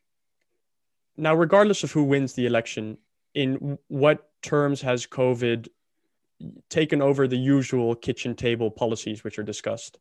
Now, 1.17 1.35
regardless 1.35 1.83
of 1.85 1.93
who 1.93 2.05
wins 2.05 2.35
the 2.35 2.47
election, 2.47 2.99
in 3.35 3.78
what 3.88 4.31
terms 4.43 4.83
has 4.83 5.07
COVID 5.07 5.69
taken 6.69 7.02
over 7.02 7.26
the 7.26 7.37
usual 7.37 7.95
kitchen 7.95 8.35
table 8.35 8.71
policies 8.71 9.25
which 9.25 9.38
are 9.38 9.43
discussed? 9.43 9.99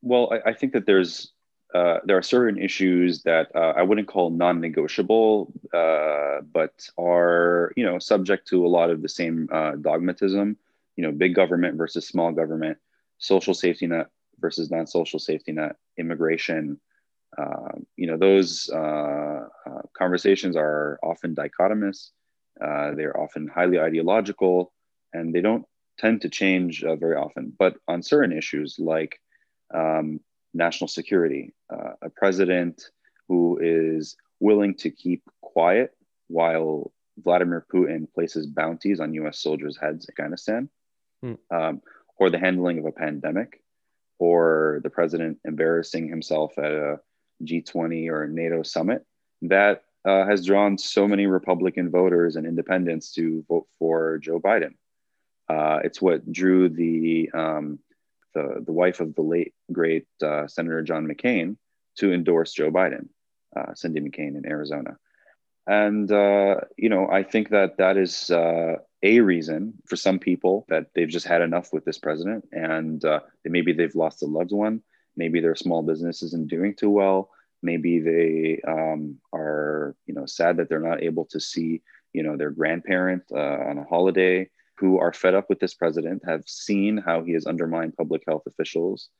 Well, 0.00 0.32
I, 0.32 0.50
I 0.50 0.52
think 0.54 0.72
that 0.72 0.86
there's 0.86 1.32
uh, 1.74 1.98
there 2.04 2.18
are 2.18 2.22
certain 2.22 2.60
issues 2.60 3.22
that 3.22 3.54
uh, 3.54 3.72
I 3.76 3.82
wouldn't 3.82 4.08
call 4.08 4.30
non-negotiable, 4.30 5.52
uh, 5.72 6.40
but 6.52 6.88
are 6.98 7.72
you 7.76 7.84
know 7.84 7.98
subject 7.98 8.48
to 8.48 8.66
a 8.66 8.68
lot 8.68 8.90
of 8.90 9.00
the 9.00 9.08
same 9.08 9.48
uh, 9.50 9.72
dogmatism. 9.72 10.56
You 10.96 11.04
know, 11.04 11.12
big 11.12 11.34
government 11.34 11.78
versus 11.78 12.06
small 12.06 12.32
government, 12.32 12.76
social 13.18 13.54
safety 13.54 13.86
net 13.86 14.08
versus 14.38 14.70
non-social 14.70 15.18
safety 15.18 15.52
net, 15.52 15.76
immigration. 15.96 16.78
Um, 17.38 17.86
you 17.96 18.06
know, 18.06 18.18
those 18.18 18.68
uh, 18.68 19.46
conversations 19.96 20.54
are 20.56 20.98
often 21.02 21.34
dichotomous. 21.34 22.10
they're 22.60 23.18
often 23.18 23.48
highly 23.48 23.80
ideological, 23.80 24.72
and 25.14 25.34
they 25.34 25.40
don't 25.40 25.64
tend 25.98 26.20
to 26.22 26.28
change 26.28 26.82
very 26.82 27.16
often. 27.16 27.54
But 27.58 27.76
on 27.88 28.02
certain 28.02 28.36
issues 28.36 28.76
like 28.78 29.18
um, 29.72 30.20
national 30.54 30.88
security, 30.88 31.54
uh, 31.70 31.92
a 32.02 32.10
president 32.10 32.90
who 33.28 33.58
is 33.60 34.16
willing 34.40 34.74
to 34.74 34.90
keep 34.90 35.22
quiet 35.40 35.94
while 36.28 36.92
Vladimir 37.18 37.64
Putin 37.72 38.06
places 38.12 38.46
bounties 38.46 39.00
on 39.00 39.14
US 39.14 39.38
soldiers' 39.38 39.78
heads 39.80 40.06
in 40.06 40.12
Afghanistan, 40.12 40.68
hmm. 41.22 41.34
um, 41.50 41.82
or 42.18 42.30
the 42.30 42.38
handling 42.38 42.78
of 42.78 42.86
a 42.86 42.92
pandemic, 42.92 43.62
or 44.18 44.80
the 44.82 44.90
president 44.90 45.38
embarrassing 45.44 46.08
himself 46.08 46.58
at 46.58 46.72
a 46.72 47.00
G20 47.44 48.08
or 48.08 48.26
NATO 48.26 48.62
summit, 48.62 49.04
that 49.42 49.84
uh, 50.04 50.26
has 50.26 50.46
drawn 50.46 50.78
so 50.78 51.06
many 51.06 51.26
Republican 51.26 51.90
voters 51.90 52.36
and 52.36 52.46
independents 52.46 53.12
to 53.14 53.44
vote 53.48 53.66
for 53.78 54.18
Joe 54.18 54.40
Biden. 54.40 54.74
Uh, 55.48 55.80
it's 55.84 56.00
what 56.00 56.30
drew 56.32 56.68
the 56.68 57.30
um, 57.34 57.78
the, 58.34 58.62
the 58.64 58.72
wife 58.72 59.00
of 59.00 59.14
the 59.14 59.22
late 59.22 59.54
great 59.70 60.06
uh, 60.22 60.46
Senator 60.46 60.82
John 60.82 61.06
McCain 61.06 61.56
to 61.96 62.12
endorse 62.12 62.52
Joe 62.52 62.70
Biden, 62.70 63.08
uh, 63.56 63.74
Cindy 63.74 64.00
McCain 64.00 64.36
in 64.36 64.46
Arizona. 64.46 64.96
And, 65.66 66.10
uh, 66.10 66.56
you 66.76 66.88
know, 66.88 67.08
I 67.08 67.22
think 67.22 67.50
that 67.50 67.78
that 67.78 67.96
is 67.96 68.30
uh, 68.30 68.76
a 69.02 69.20
reason 69.20 69.74
for 69.86 69.96
some 69.96 70.18
people 70.18 70.66
that 70.68 70.86
they've 70.94 71.08
just 71.08 71.26
had 71.26 71.42
enough 71.42 71.72
with 71.72 71.84
this 71.84 71.98
president 71.98 72.48
and 72.52 73.04
maybe 73.44 73.72
they've 73.72 73.94
lost 73.94 74.22
a 74.22 74.26
loved 74.26 74.52
one. 74.52 74.82
Maybe 75.16 75.40
their 75.40 75.54
small 75.54 75.82
business 75.82 76.22
isn't 76.22 76.48
doing 76.48 76.74
too 76.74 76.90
well. 76.90 77.30
Maybe 77.62 78.00
they 78.00 78.60
um, 78.66 79.18
are, 79.32 79.94
you 80.06 80.14
know, 80.14 80.26
sad 80.26 80.56
that 80.56 80.68
they're 80.68 80.80
not 80.80 81.02
able 81.02 81.26
to 81.26 81.38
see, 81.38 81.82
you 82.12 82.24
know, 82.24 82.36
their 82.36 82.50
grandparent 82.50 83.30
on 83.30 83.78
a 83.78 83.84
holiday 83.84 84.48
who 84.82 84.98
are 84.98 85.12
fed 85.12 85.32
up 85.32 85.48
with 85.48 85.60
this 85.60 85.74
president, 85.74 86.20
have 86.26 86.42
seen 86.48 86.96
how 86.96 87.22
he 87.22 87.32
has 87.34 87.46
undermined 87.46 87.96
public 87.96 88.24
health 88.26 88.42
officials, 88.48 89.10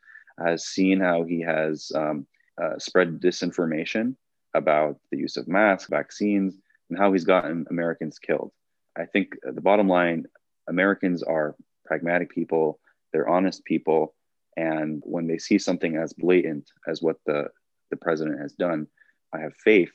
has 0.45 0.66
seen 0.66 0.99
how 0.99 1.23
he 1.23 1.40
has 1.40 1.92
um, 1.95 2.26
uh, 2.61 2.76
spread 2.78 3.21
disinformation 3.21 4.16
about 4.54 4.99
the 5.12 5.19
use 5.19 5.37
of 5.37 5.47
masks, 5.47 5.88
vaccines, 5.88 6.59
and 6.90 6.99
how 6.99 7.12
he's 7.12 7.23
gotten 7.23 7.64
Americans 7.71 8.19
killed. 8.19 8.50
I 8.99 9.04
think 9.04 9.37
the 9.45 9.61
bottom 9.61 9.87
line 9.87 10.26
Americans 10.66 11.23
are 11.23 11.54
pragmatic 11.87 12.31
people, 12.31 12.81
they're 13.12 13.28
honest 13.28 13.64
people. 13.64 14.16
And 14.57 15.00
when 15.07 15.28
they 15.28 15.38
see 15.38 15.59
something 15.59 15.97
as 15.97 16.12
blatant 16.12 16.73
as 16.88 17.00
what 17.00 17.19
the, 17.25 17.50
the 17.90 17.97
president 17.97 18.40
has 18.40 18.52
done, 18.52 18.88
I 19.33 19.38
have 19.38 19.54
faith 19.54 19.92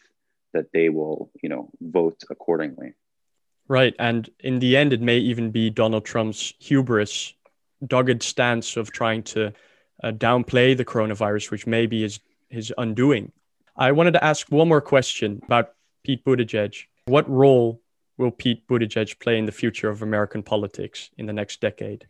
that 0.53 0.71
they 0.71 0.87
will, 0.87 1.29
you 1.43 1.49
know, 1.49 1.69
vote 1.81 2.23
accordingly. 2.29 2.93
Right. 3.67 3.93
And 3.99 4.29
in 4.39 4.59
the 4.59 4.77
end, 4.77 4.93
it 4.93 5.01
may 5.01 5.17
even 5.17 5.51
be 5.51 5.69
Donald 5.69 6.05
Trump's 6.05 6.53
hubris, 6.59 7.33
dogged 7.85 8.23
stance 8.23 8.77
of 8.77 8.91
trying 8.91 9.23
to 9.23 9.53
uh, 10.03 10.11
downplay 10.11 10.75
the 10.75 10.85
coronavirus, 10.85 11.51
which 11.51 11.67
may 11.67 11.85
be 11.85 12.03
his, 12.03 12.19
his 12.49 12.73
undoing. 12.77 13.31
I 13.75 13.91
wanted 13.91 14.13
to 14.13 14.23
ask 14.23 14.49
one 14.49 14.69
more 14.69 14.81
question 14.81 15.41
about 15.45 15.73
Pete 16.03 16.23
Buttigieg. 16.23 16.75
What 17.05 17.29
role 17.29 17.81
will 18.17 18.31
Pete 18.31 18.65
Buttigieg 18.67 19.19
play 19.19 19.37
in 19.37 19.45
the 19.45 19.51
future 19.51 19.89
of 19.89 20.01
American 20.01 20.43
politics 20.43 21.09
in 21.17 21.25
the 21.25 21.33
next 21.33 21.59
decade? 21.59 22.07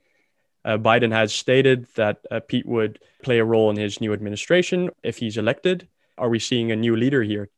Uh, 0.64 0.78
Biden 0.78 1.12
has 1.12 1.34
stated 1.34 1.88
that 1.96 2.20
uh, 2.30 2.40
Pete 2.48 2.66
would 2.66 3.00
play 3.24 3.40
a 3.40 3.46
role 3.46 3.70
in 3.70 3.78
his 3.78 4.00
new 4.00 4.14
administration 4.14 4.90
if 5.02 5.18
he's 5.18 5.38
elected. 5.38 5.88
Are 6.18 6.30
we 6.30 6.40
seeing 6.40 6.72
a 6.72 6.76
new 6.76 6.96
leader 6.96 7.24
here 7.24 7.50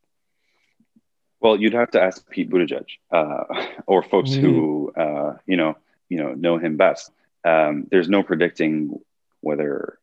well, 1.41 1.60
you'd 1.60 1.74
have 1.74 1.91
to 1.91 2.01
ask 2.01 2.27
Pete 2.29 2.50
Buttigieg 2.50 2.86
uh, 3.12 3.43
or 3.88 4.03
folks 4.03 4.31
mm-hmm. 4.31 4.41
who 4.41 4.93
uh, 4.96 5.38
you 5.46 5.58
know 5.58 5.77
you 6.10 6.17
know 6.17 6.34
know 6.34 6.58
him 6.58 6.77
best. 6.77 7.12
Um, 7.46 7.88
there's 7.89 8.10
no 8.10 8.24
predicting 8.24 9.00
whether 9.41 9.98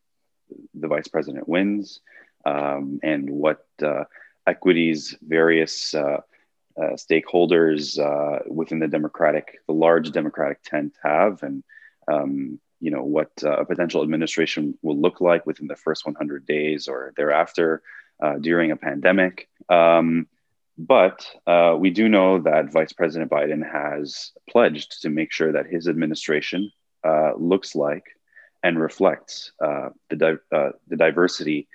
the 0.73 0.87
vice 0.87 1.07
president 1.07 1.47
wins 1.47 2.01
um, 2.45 2.99
and 3.03 3.29
what 3.29 3.65
uh, 3.83 4.05
equities 4.47 5.15
various 5.21 5.93
uh, 5.93 6.21
uh, 6.79 6.93
stakeholders 6.95 7.99
uh, 7.99 8.39
within 8.47 8.79
the 8.79 8.87
Democratic, 8.87 9.59
the 9.67 9.73
large 9.73 10.11
Democratic 10.11 10.63
tent 10.63 10.93
have, 11.03 11.43
and 11.43 11.63
um, 12.07 12.59
you 12.79 12.89
know 12.89 13.03
what 13.03 13.31
a 13.43 13.65
potential 13.65 14.01
administration 14.01 14.77
will 14.81 14.97
look 14.97 15.21
like 15.21 15.45
within 15.45 15.67
the 15.67 15.75
first 15.75 16.05
100 16.05 16.45
days 16.45 16.87
or 16.87 17.13
thereafter 17.17 17.81
during 18.41 18.71
a 18.71 18.75
pandemic. 18.75 19.47
Um, 19.69 20.27
but 20.77 21.27
uh, 21.47 21.75
we 21.77 21.89
do 21.89 22.07
know 22.07 22.39
that 22.39 22.71
Vice 22.71 22.93
President 22.93 23.31
Biden 23.31 23.67
has 23.69 24.31
pledged 24.47 25.01
to 25.01 25.09
make 25.09 25.31
sure 25.31 25.51
that 25.51 25.65
his 25.65 25.87
administration 25.87 26.71
uh, 27.03 27.31
looks 27.35 27.75
like 27.75 28.03
and 28.63 28.79
reflects 28.79 29.51
uh, 29.63 29.89
the, 30.09 30.15
di- 30.15 30.55
uh, 30.55 30.69
the 30.87 30.97
diversity 30.97 31.67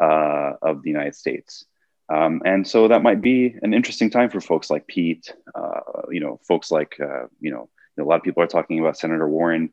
uh, 0.00 0.52
of 0.62 0.82
the 0.82 0.90
United 0.90 1.14
States. 1.14 1.66
Um, 2.08 2.40
and 2.44 2.66
so 2.66 2.88
that 2.88 3.02
might 3.02 3.20
be 3.20 3.56
an 3.62 3.74
interesting 3.74 4.10
time 4.10 4.30
for 4.30 4.40
folks 4.40 4.70
like 4.70 4.86
Pete, 4.86 5.34
uh, 5.54 5.80
you 6.10 6.20
know, 6.20 6.40
folks 6.46 6.70
like, 6.70 6.96
you 7.40 7.50
know, 7.50 7.68
a 7.98 8.04
lot 8.04 8.16
of 8.16 8.22
people 8.22 8.42
are 8.42 8.46
talking 8.46 8.78
about 8.78 8.96
Senator 8.96 9.28
Warren 9.28 9.72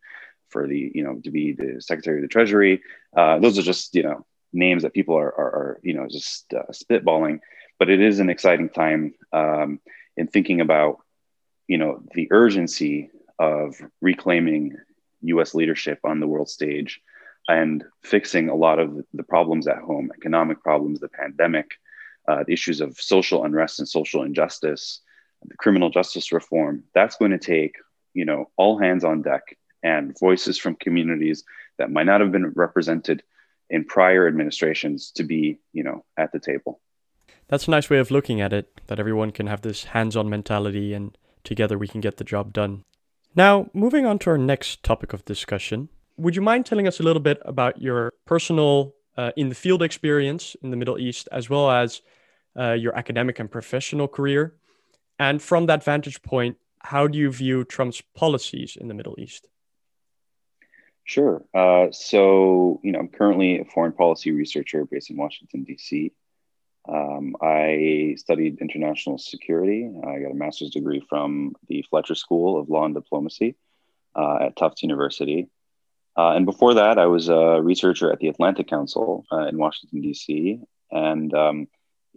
for 0.49 0.67
the, 0.67 0.91
you 0.95 1.03
know, 1.03 1.19
to 1.23 1.29
be 1.29 1.53
the 1.53 1.79
Secretary 1.79 2.17
of 2.17 2.23
the 2.23 2.27
Treasury. 2.27 2.81
those 3.15 3.59
are 3.59 3.63
just, 3.63 3.95
you 3.95 4.03
know, 4.03 4.25
names 4.51 4.83
that 4.83 4.93
people 4.93 5.15
are, 5.15 5.29
are, 5.29 5.55
are 5.55 5.79
you 5.83 5.93
know, 5.93 6.07
just 6.09 6.51
spitballing 6.71 7.39
but 7.83 7.89
it 7.89 7.99
is 7.99 8.19
an 8.21 8.29
exciting 8.29 8.69
time 8.69 9.13
um, 9.33 9.77
in 10.15 10.25
thinking 10.25 10.61
about 10.61 10.99
you 11.67 11.77
know 11.77 12.01
the 12.13 12.29
urgency 12.31 13.09
of 13.37 13.75
reclaiming 13.99 14.77
U.S. 15.23 15.53
leadership 15.53 15.99
on 16.05 16.21
the 16.21 16.27
world 16.27 16.47
stage 16.47 17.01
and 17.49 17.83
fixing 18.01 18.47
a 18.47 18.55
lot 18.55 18.79
of 18.79 19.03
the 19.13 19.23
problems 19.23 19.67
at 19.67 19.79
home, 19.79 20.11
economic 20.15 20.63
problems, 20.63 21.01
the 21.01 21.09
pandemic, 21.09 21.71
uh, 22.25 22.45
the 22.47 22.53
issues 22.53 22.79
of 22.79 22.97
social 23.01 23.43
unrest 23.43 23.79
and 23.79 23.89
social 23.89 24.23
injustice, 24.23 25.01
the 25.45 25.57
criminal 25.57 25.89
justice 25.89 26.31
reform. 26.31 26.85
That's 26.95 27.17
going 27.17 27.31
to 27.31 27.37
take 27.37 27.75
you 28.13 28.23
know 28.23 28.49
all 28.55 28.77
hands 28.77 29.03
on 29.03 29.23
deck 29.23 29.57
and 29.83 30.17
voices 30.17 30.57
from 30.57 30.75
communities 30.75 31.43
that 31.79 31.91
might 31.91 32.05
not 32.05 32.21
have 32.21 32.31
been 32.31 32.53
represented 32.55 33.23
in 33.69 33.83
prior 33.83 34.25
administrations 34.25 35.11
to 35.15 35.25
be 35.25 35.59
you 35.73 35.83
know 35.83 36.05
at 36.15 36.31
the 36.31 36.39
table 36.39 36.79
that's 37.53 37.67
a 37.67 37.71
nice 37.71 37.87
way 37.87 37.99
of 37.99 38.09
looking 38.09 38.41
at 38.41 38.51
it 38.51 38.81
that 38.87 38.99
everyone 38.99 39.29
can 39.29 39.45
have 39.45 39.61
this 39.61 39.83
hands-on 39.83 40.27
mentality 40.27 40.91
and 40.91 41.15
together 41.43 41.77
we 41.77 41.87
can 41.87 42.01
get 42.01 42.17
the 42.17 42.23
job 42.23 42.51
done 42.51 42.83
Now, 43.35 43.69
moving 43.73 44.07
on 44.07 44.17
to 44.19 44.31
our 44.31 44.39
next 44.39 44.81
topic 44.81 45.13
of 45.13 45.23
discussion, 45.23 45.89
would 46.17 46.35
you 46.35 46.41
mind 46.41 46.65
telling 46.65 46.87
us 46.87 46.99
a 46.99 47.03
little 47.03 47.21
bit 47.21 47.39
about 47.45 47.79
your 47.79 48.11
personal 48.25 48.95
uh, 49.17 49.31
in 49.35 49.49
the 49.49 49.55
field 49.55 49.83
experience 49.83 50.55
in 50.63 50.71
the 50.71 50.77
Middle 50.77 50.97
East, 50.97 51.29
as 51.31 51.47
well 51.47 51.69
as 51.69 52.01
uh, 52.57 52.71
your 52.71 52.95
academic 52.95 53.37
and 53.39 53.51
professional 53.51 54.07
career? 54.07 54.55
And 55.19 55.39
from 55.39 55.67
that 55.67 55.83
vantage 55.83 56.23
point, 56.23 56.57
how 56.79 57.07
do 57.07 57.19
you 57.19 57.31
view 57.31 57.65
Trump's 57.65 58.01
policies 58.15 58.77
in 58.81 58.87
the 58.87 58.95
Middle 58.95 59.15
East? 59.19 59.47
Sure. 61.05 61.43
Uh, 61.53 61.91
so, 61.91 62.79
you 62.83 62.91
know, 62.91 62.99
I'm 62.99 63.09
currently 63.09 63.59
a 63.59 63.65
foreign 63.65 63.93
policy 63.93 64.31
researcher 64.31 64.85
based 64.85 65.11
in 65.11 65.17
Washington, 65.17 65.63
D.C. 65.63 66.11
Um, 66.87 67.35
I 67.41 68.15
studied 68.17 68.59
international 68.59 69.17
security. 69.17 69.89
I 70.05 70.19
got 70.19 70.31
a 70.31 70.35
master's 70.35 70.71
degree 70.71 71.01
from 71.07 71.55
the 71.67 71.85
Fletcher 71.89 72.15
School 72.15 72.59
of 72.59 72.69
Law 72.69 72.85
and 72.85 72.93
Diplomacy 72.93 73.55
uh, 74.15 74.39
at 74.41 74.55
Tufts 74.57 74.83
University. 74.83 75.47
Uh, 76.17 76.31
and 76.31 76.45
before 76.45 76.75
that, 76.75 76.99
I 76.99 77.07
was 77.07 77.29
a 77.29 77.61
researcher 77.61 78.11
at 78.11 78.19
the 78.19 78.27
Atlantic 78.27 78.67
Council 78.67 79.25
uh, 79.31 79.47
in 79.47 79.57
Washington, 79.57 80.01
D.C. 80.01 80.59
And 80.91 81.33
um, 81.33 81.67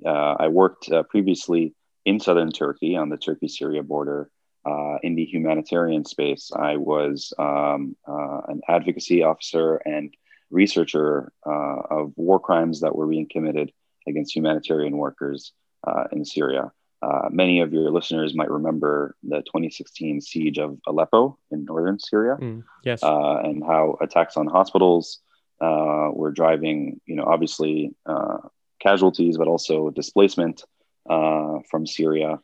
uh, 0.04 0.37
I 0.38 0.49
worked 0.49 0.90
uh, 0.90 1.04
previously 1.04 1.75
in 2.04 2.20
southern 2.20 2.50
Turkey 2.50 2.96
on 2.96 3.08
the 3.08 3.16
Turkey 3.16 3.49
Syria 3.49 3.82
border 3.82 4.30
uh, 4.66 4.99
in 5.02 5.14
the 5.14 5.25
humanitarian 5.25 6.04
space. 6.04 6.50
I 6.54 6.76
was 6.76 7.32
um, 7.38 7.96
an 8.06 8.61
advocacy 8.68 9.23
officer 9.23 9.76
and 9.76 10.12
researcher 10.50 11.32
of 11.44 12.12
war 12.16 12.38
crimes 12.38 12.80
that 12.80 12.94
were 12.94 13.06
being 13.06 13.28
committed 13.30 13.73
against 14.06 14.34
humanitarian 14.34 14.96
workers 14.96 15.52
uh, 15.86 16.04
in 16.12 16.25
Syria. 16.25 16.72
Uh, 17.02 17.28
many 17.30 17.60
of 17.60 17.72
your 17.72 17.90
listeners 17.90 18.34
might 18.34 18.50
remember 18.50 19.14
the 19.22 19.42
2016 19.42 20.20
siege 20.22 20.58
of 20.58 20.78
Aleppo 20.86 21.38
in 21.50 21.64
northern 21.64 21.98
Syria, 21.98 22.36
mm, 22.40 22.64
yes, 22.84 23.02
uh, 23.02 23.36
and 23.44 23.62
how 23.62 23.98
attacks 24.00 24.36
on 24.36 24.46
hospitals 24.46 25.20
uh, 25.60 26.10
were 26.12 26.32
driving, 26.32 27.00
you 27.06 27.14
know, 27.14 27.25
obviously 27.25 27.94
uh, 28.06 28.38
casualties, 28.80 29.36
but 29.36 29.46
also 29.46 29.90
displacement 29.90 30.64
uh, 31.08 31.58
from 31.70 31.86
Syria. 31.86 32.40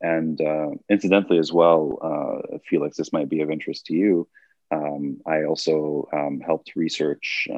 And 0.00 0.38
incidentally, 0.90 1.38
as 1.38 1.52
well, 1.52 2.60
Felix, 2.68 2.98
this 2.98 3.14
might 3.14 3.30
be 3.30 3.40
of 3.40 3.50
interest 3.50 3.86
to 3.86 3.94
you. 3.94 4.28
Um, 4.70 5.20
I 5.26 5.44
also 5.44 6.06
um, 6.12 6.40
helped 6.40 6.76
research 6.76 7.48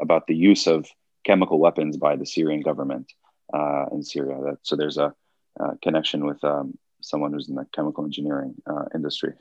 about 0.00 0.28
the 0.28 0.36
use 0.36 0.68
of 0.68 0.88
chemical 1.30 1.60
weapons 1.60 1.96
by 1.96 2.16
the 2.16 2.26
Syrian 2.26 2.60
government 2.60 3.12
uh, 3.54 3.84
in 3.92 4.02
Syria. 4.02 4.36
That, 4.44 4.58
so 4.62 4.74
there's 4.74 4.98
a, 4.98 5.14
a 5.60 5.76
connection 5.80 6.26
with 6.26 6.42
um, 6.42 6.76
someone 7.02 7.32
who's 7.32 7.48
in 7.48 7.54
the 7.54 7.66
chemical 7.72 8.04
engineering 8.04 8.54
uh, 8.66 8.86
industry, 8.96 9.34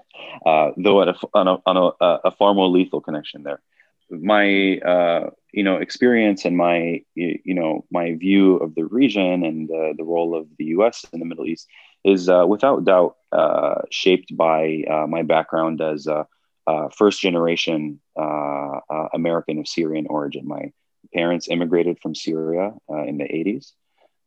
uh, 0.46 0.70
though 0.78 1.02
a, 1.02 1.16
on, 1.34 1.48
a, 1.48 1.56
on 1.66 1.78
a, 1.78 2.06
a, 2.30 2.32
far 2.32 2.54
more 2.54 2.68
lethal 2.68 3.02
connection 3.02 3.42
there. 3.42 3.60
My 4.12 4.78
uh, 4.78 5.32
you 5.52 5.64
know 5.64 5.78
experience 5.78 6.46
and 6.46 6.56
my 6.56 7.02
you 7.16 7.56
know 7.60 7.86
my 7.92 8.14
view 8.14 8.58
of 8.58 8.76
the 8.76 8.86
region 8.86 9.44
and 9.50 9.70
uh, 9.70 9.94
the 9.98 10.04
role 10.04 10.36
of 10.40 10.46
the 10.60 10.66
U.S. 10.76 11.06
in 11.12 11.20
the 11.20 11.26
Middle 11.26 11.48
East 11.48 11.68
is 12.04 12.30
uh, 12.30 12.46
without 12.48 12.86
doubt 12.86 13.16
shaped 13.90 14.36
by 14.36 14.84
my 15.08 15.24
background 15.24 15.82
as 15.82 16.08
a 16.08 16.28
first 16.96 17.20
generation 17.22 18.00
American 19.14 19.60
of 19.60 19.68
Syrian 19.68 20.08
origin. 20.08 20.48
My 20.48 20.72
parents 21.14 21.48
immigrated 21.50 22.00
from 22.00 22.16
Syria 22.16 22.74
uh, 22.90 23.04
in 23.04 23.18
the 23.18 23.26
80s. 23.26 23.72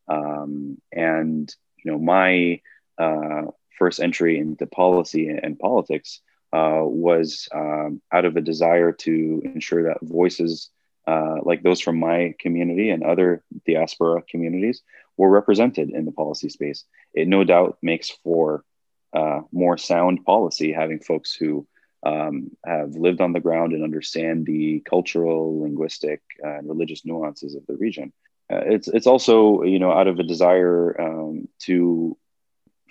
Um, 0.09 0.81
and, 0.93 1.55
you 1.83 1.93
know, 1.93 1.99
my 1.99 2.61
uh, 2.99 3.51
first 3.79 4.01
entry 4.01 4.39
into 4.39 4.67
policy 4.67 5.29
and 5.29 5.59
politics 5.59 6.21
uh, 6.53 6.83
was 6.83 7.49
um, 7.55 8.03
out 8.13 8.25
of 8.25 8.37
a 8.37 8.41
desire 8.41 8.93
to 8.93 9.43
ensure 9.45 9.85
that 9.85 9.99
voices 10.03 10.71
uh, 11.07 11.37
like 11.43 11.63
those 11.63 11.81
from 11.81 11.99
my 11.99 12.35
community 12.39 12.91
and 12.91 13.03
other 13.03 13.43
diaspora 13.67 14.23
communities 14.23 14.83
were 15.17 15.31
represented 15.31 15.91
in 15.91 16.05
the 16.05 16.13
policy 16.13 16.49
space. 16.49 16.85
It 17.13 17.27
no 17.27 17.43
doubt 17.45 17.79
makes 17.83 18.11
for 18.11 18.65
uh, 19.13 19.41
more 19.51 19.77
sound 19.79 20.25
policy 20.25 20.73
having 20.73 21.01
folks 21.01 21.35
who 21.35 21.67
um, 22.03 22.51
have 22.65 22.95
lived 22.95 23.21
on 23.21 23.33
the 23.33 23.41
ground 23.41 23.73
and 23.73 23.85
understand 23.85 24.47
the 24.47 24.81
cultural, 24.81 25.61
linguistic, 25.61 26.21
uh, 26.45 26.59
and 26.59 26.69
religious 26.69 27.05
nuances 27.05 27.55
of 27.55 27.67
the 27.67 27.77
region. 27.77 28.13
Uh, 28.53 28.63
it's 28.67 28.89
it's 28.89 29.07
also 29.07 29.63
you 29.63 29.79
know 29.79 29.93
out 29.93 30.09
of 30.09 30.19
a 30.19 30.25
desire 30.25 31.01
um, 31.01 31.49
to 31.61 32.17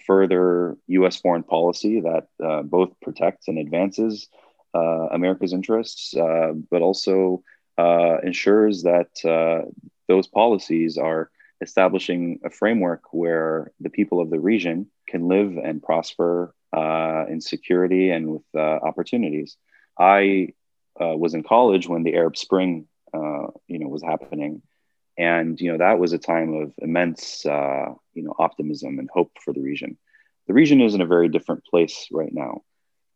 further 0.05 0.77
U.S. 0.87 1.17
foreign 1.17 1.43
policy 1.43 2.01
that 2.01 2.27
uh, 2.43 2.63
both 2.63 2.89
protects 3.01 3.47
and 3.47 3.59
advances 3.59 4.27
uh, 4.73 5.07
America's 5.11 5.53
interests, 5.53 6.15
uh, 6.15 6.53
but 6.69 6.81
also 6.81 7.43
uh, 7.77 8.17
ensures 8.23 8.83
that 8.83 9.09
those 10.07 10.27
policies 10.27 10.97
are 10.97 11.29
establishing 11.61 12.39
a 12.43 12.49
framework 12.49 13.03
where 13.11 13.71
the 13.79 13.89
people 13.89 14.19
of 14.19 14.29
the 14.29 14.39
region 14.39 14.87
can 15.07 15.27
live 15.27 15.57
and 15.57 15.83
prosper 15.83 16.55
uh, 16.75 17.25
in 17.29 17.41
security 17.41 18.09
and 18.11 18.29
with 18.31 18.43
uh, 18.55 18.59
opportunities. 18.59 19.57
I 19.97 20.49
uh, 20.99 21.15
was 21.17 21.33
in 21.33 21.43
college 21.43 21.87
when 21.87 22.03
the 22.03 22.15
Arab 22.15 22.37
Spring, 22.37 22.87
uh, 23.13 23.47
you 23.67 23.79
know, 23.79 23.87
was 23.87 24.03
happening, 24.03 24.61
and 25.17 25.59
you 25.59 25.71
know 25.71 25.77
that 25.77 25.99
was 25.99 26.13
a 26.13 26.17
time 26.17 26.53
of 26.53 26.73
immense, 26.77 27.45
uh, 27.45 27.93
you 28.13 28.23
know, 28.23 28.33
optimism 28.37 28.99
and 28.99 29.09
hope 29.11 29.31
for 29.43 29.53
the 29.53 29.61
region. 29.61 29.97
The 30.47 30.53
region 30.53 30.81
is 30.81 30.95
in 30.95 31.01
a 31.01 31.05
very 31.05 31.29
different 31.29 31.65
place 31.65 32.07
right 32.11 32.33
now. 32.33 32.61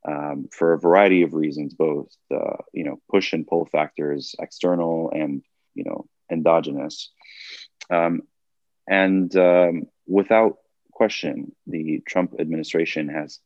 Um, 0.08 0.50
for 0.52 0.74
a 0.74 0.80
variety 0.80 1.24
of 1.24 1.34
reasons, 1.34 1.74
both 1.74 2.10
uh, 2.32 2.58
you 2.74 2.84
know 2.84 3.00
push 3.10 3.34
and 3.34 3.48
pull 3.48 3.66
factors, 3.66 4.36
external 4.40 5.12
and 5.12 5.42
you 5.74 5.84
know 5.84 6.06
endogenous, 6.32 7.10
um, 7.90 8.22
and 8.88 9.36
um, 9.36 9.88
without 10.08 10.58
question, 10.96 11.52
the 11.68 12.02
Trump 12.08 12.36
administration 12.40 13.10
has 13.10 13.40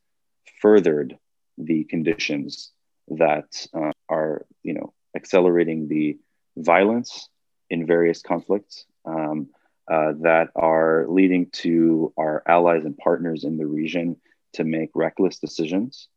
furthered 0.62 1.18
the 1.58 1.84
conditions 1.84 2.72
that 3.10 3.68
uh, 3.74 3.92
are, 4.08 4.46
you 4.64 4.74
know, 4.74 4.94
accelerating 5.16 5.88
the 5.88 6.18
violence 6.56 7.28
in 7.70 7.86
various 7.86 8.22
conflicts 8.22 8.86
um, 9.06 9.50
uh, 9.92 10.14
that 10.22 10.50
are 10.56 11.06
leading 11.10 11.50
to 11.50 12.14
our 12.18 12.44
allies 12.46 12.86
and 12.86 12.98
partners 12.98 13.44
in 13.44 13.58
the 13.58 13.66
region 13.66 14.16
to 14.54 14.64
make 14.64 14.92
reckless 14.94 15.40
decisions 15.40 16.08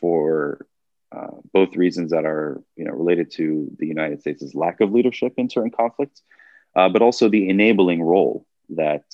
for 0.00 0.66
uh, 1.12 1.28
both 1.52 1.76
reasons 1.76 2.10
that 2.10 2.24
are, 2.24 2.62
you 2.76 2.84
know, 2.84 2.92
related 2.92 3.30
to 3.30 3.70
the 3.78 3.86
United 3.86 4.20
States' 4.20 4.54
lack 4.54 4.80
of 4.80 4.92
leadership 4.92 5.34
in 5.36 5.50
certain 5.50 5.70
conflicts, 5.70 6.22
uh, 6.74 6.88
but 6.88 7.02
also 7.02 7.28
the 7.28 7.48
enabling 7.48 8.02
role 8.02 8.45
that 8.70 9.04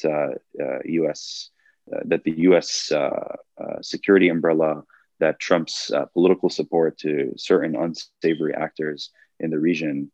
U.S. 0.84 1.50
Uh, 1.90 1.96
uh, 1.96 2.00
that 2.04 2.24
the 2.24 2.32
U.S. 2.48 2.92
Uh, 2.92 3.36
security 3.80 4.28
umbrella, 4.28 4.84
that 5.20 5.38
Trump's 5.38 5.90
political 6.14 6.48
support 6.48 6.98
to 6.98 7.34
certain 7.36 7.76
unsavory 7.76 8.54
actors 8.54 9.10
in 9.40 9.50
the 9.50 9.58
region 9.58 10.10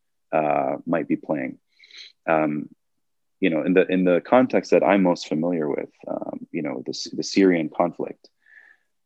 might 0.86 1.08
be 1.08 1.16
playing. 1.16 1.58
Um, 2.26 2.68
you 3.40 3.50
know, 3.50 3.62
in 3.62 3.72
the 3.72 3.86
in 3.86 4.04
the 4.04 4.20
context 4.20 4.72
that 4.72 4.82
I'm 4.82 5.02
most 5.02 5.28
familiar 5.28 5.68
with, 5.68 5.90
um, 6.08 6.46
you 6.50 6.62
know, 6.62 6.82
the, 6.84 7.10
the 7.12 7.22
Syrian 7.22 7.68
conflict, 7.68 8.28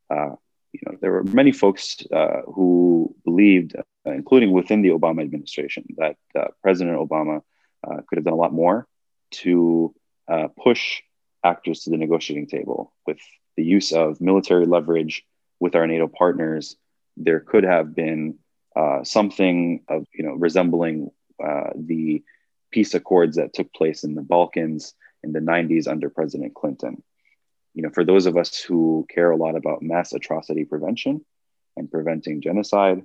uh, 0.09 0.37
you 0.73 0.81
know, 0.87 0.97
there 1.01 1.13
were 1.13 1.25
many 1.25 1.53
folks 1.53 1.99
uh, 2.11 2.43
who 2.47 3.15
believed, 3.25 3.77
uh, 3.77 3.83
including 4.11 4.53
within 4.53 4.81
the 4.81 4.89
Obama 4.89 5.23
administration, 5.23 5.85
that 5.99 6.17
President 6.63 6.97
Obama 6.97 7.43
could 8.07 8.17
have 8.17 8.25
done 8.25 8.33
a 8.33 8.37
lot 8.37 8.53
more 8.53 8.87
to 9.33 9.95
uh, 10.33 10.49
push 10.49 11.03
actors 11.45 11.81
to 11.81 11.91
the 11.91 11.99
negotiating 11.99 12.47
table 12.47 12.93
with 13.07 13.19
the 13.57 13.65
use 13.65 13.93
of 13.93 14.21
military 14.21 14.65
leverage 14.65 15.25
with 15.61 15.75
our 15.75 15.87
NATO 15.87 16.09
partners. 16.09 16.77
There 17.17 17.41
could 17.41 17.65
have 17.65 17.95
been 17.95 18.39
uh, 18.75 19.05
something 19.05 19.85
of 19.89 20.07
you 20.15 20.25
know 20.25 20.33
resembling 20.33 21.11
uh, 21.43 21.71
the 21.75 22.23
peace 22.71 22.95
accords 22.95 23.37
that 23.37 23.53
took 23.53 23.73
place 23.75 24.05
in 24.05 24.15
the 24.15 24.23
Balkans 24.23 24.95
in 25.23 25.33
the 25.33 25.41
90s 25.41 25.87
under 25.87 26.09
President 26.09 26.55
Clinton. 26.55 27.03
You 27.75 27.83
know, 27.83 27.91
for 27.91 28.05
those 28.05 28.27
of 28.27 28.37
us 28.37 28.59
who 28.59 29.07
care 29.15 29.31
a 29.31 29.37
lot 29.37 29.57
about 29.57 29.83
mass 29.83 30.13
atrocity 30.15 30.65
prevention 30.65 31.25
and 31.77 31.91
preventing 31.91 32.41
genocide, 32.41 33.05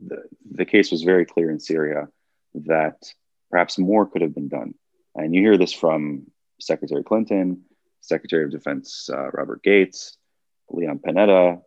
the, 0.00 0.24
the 0.50 0.64
case 0.66 0.90
was 0.90 1.02
very 1.02 1.24
clear 1.24 1.50
in 1.50 1.60
Syria 1.60 2.08
that 2.54 2.96
perhaps 3.50 3.78
more 3.78 4.06
could 4.06 4.22
have 4.22 4.34
been 4.34 4.48
done. 4.48 4.74
And 5.14 5.34
you 5.34 5.40
hear 5.40 5.58
this 5.58 5.72
from 5.72 6.26
Secretary 6.60 7.02
Clinton, 7.02 7.62
Secretary 8.00 8.44
of 8.44 8.50
Defense 8.50 9.10
uh, 9.12 9.30
Robert 9.30 9.62
Gates, 9.62 10.16
Leon 10.68 10.98
Panetta, 10.98 11.60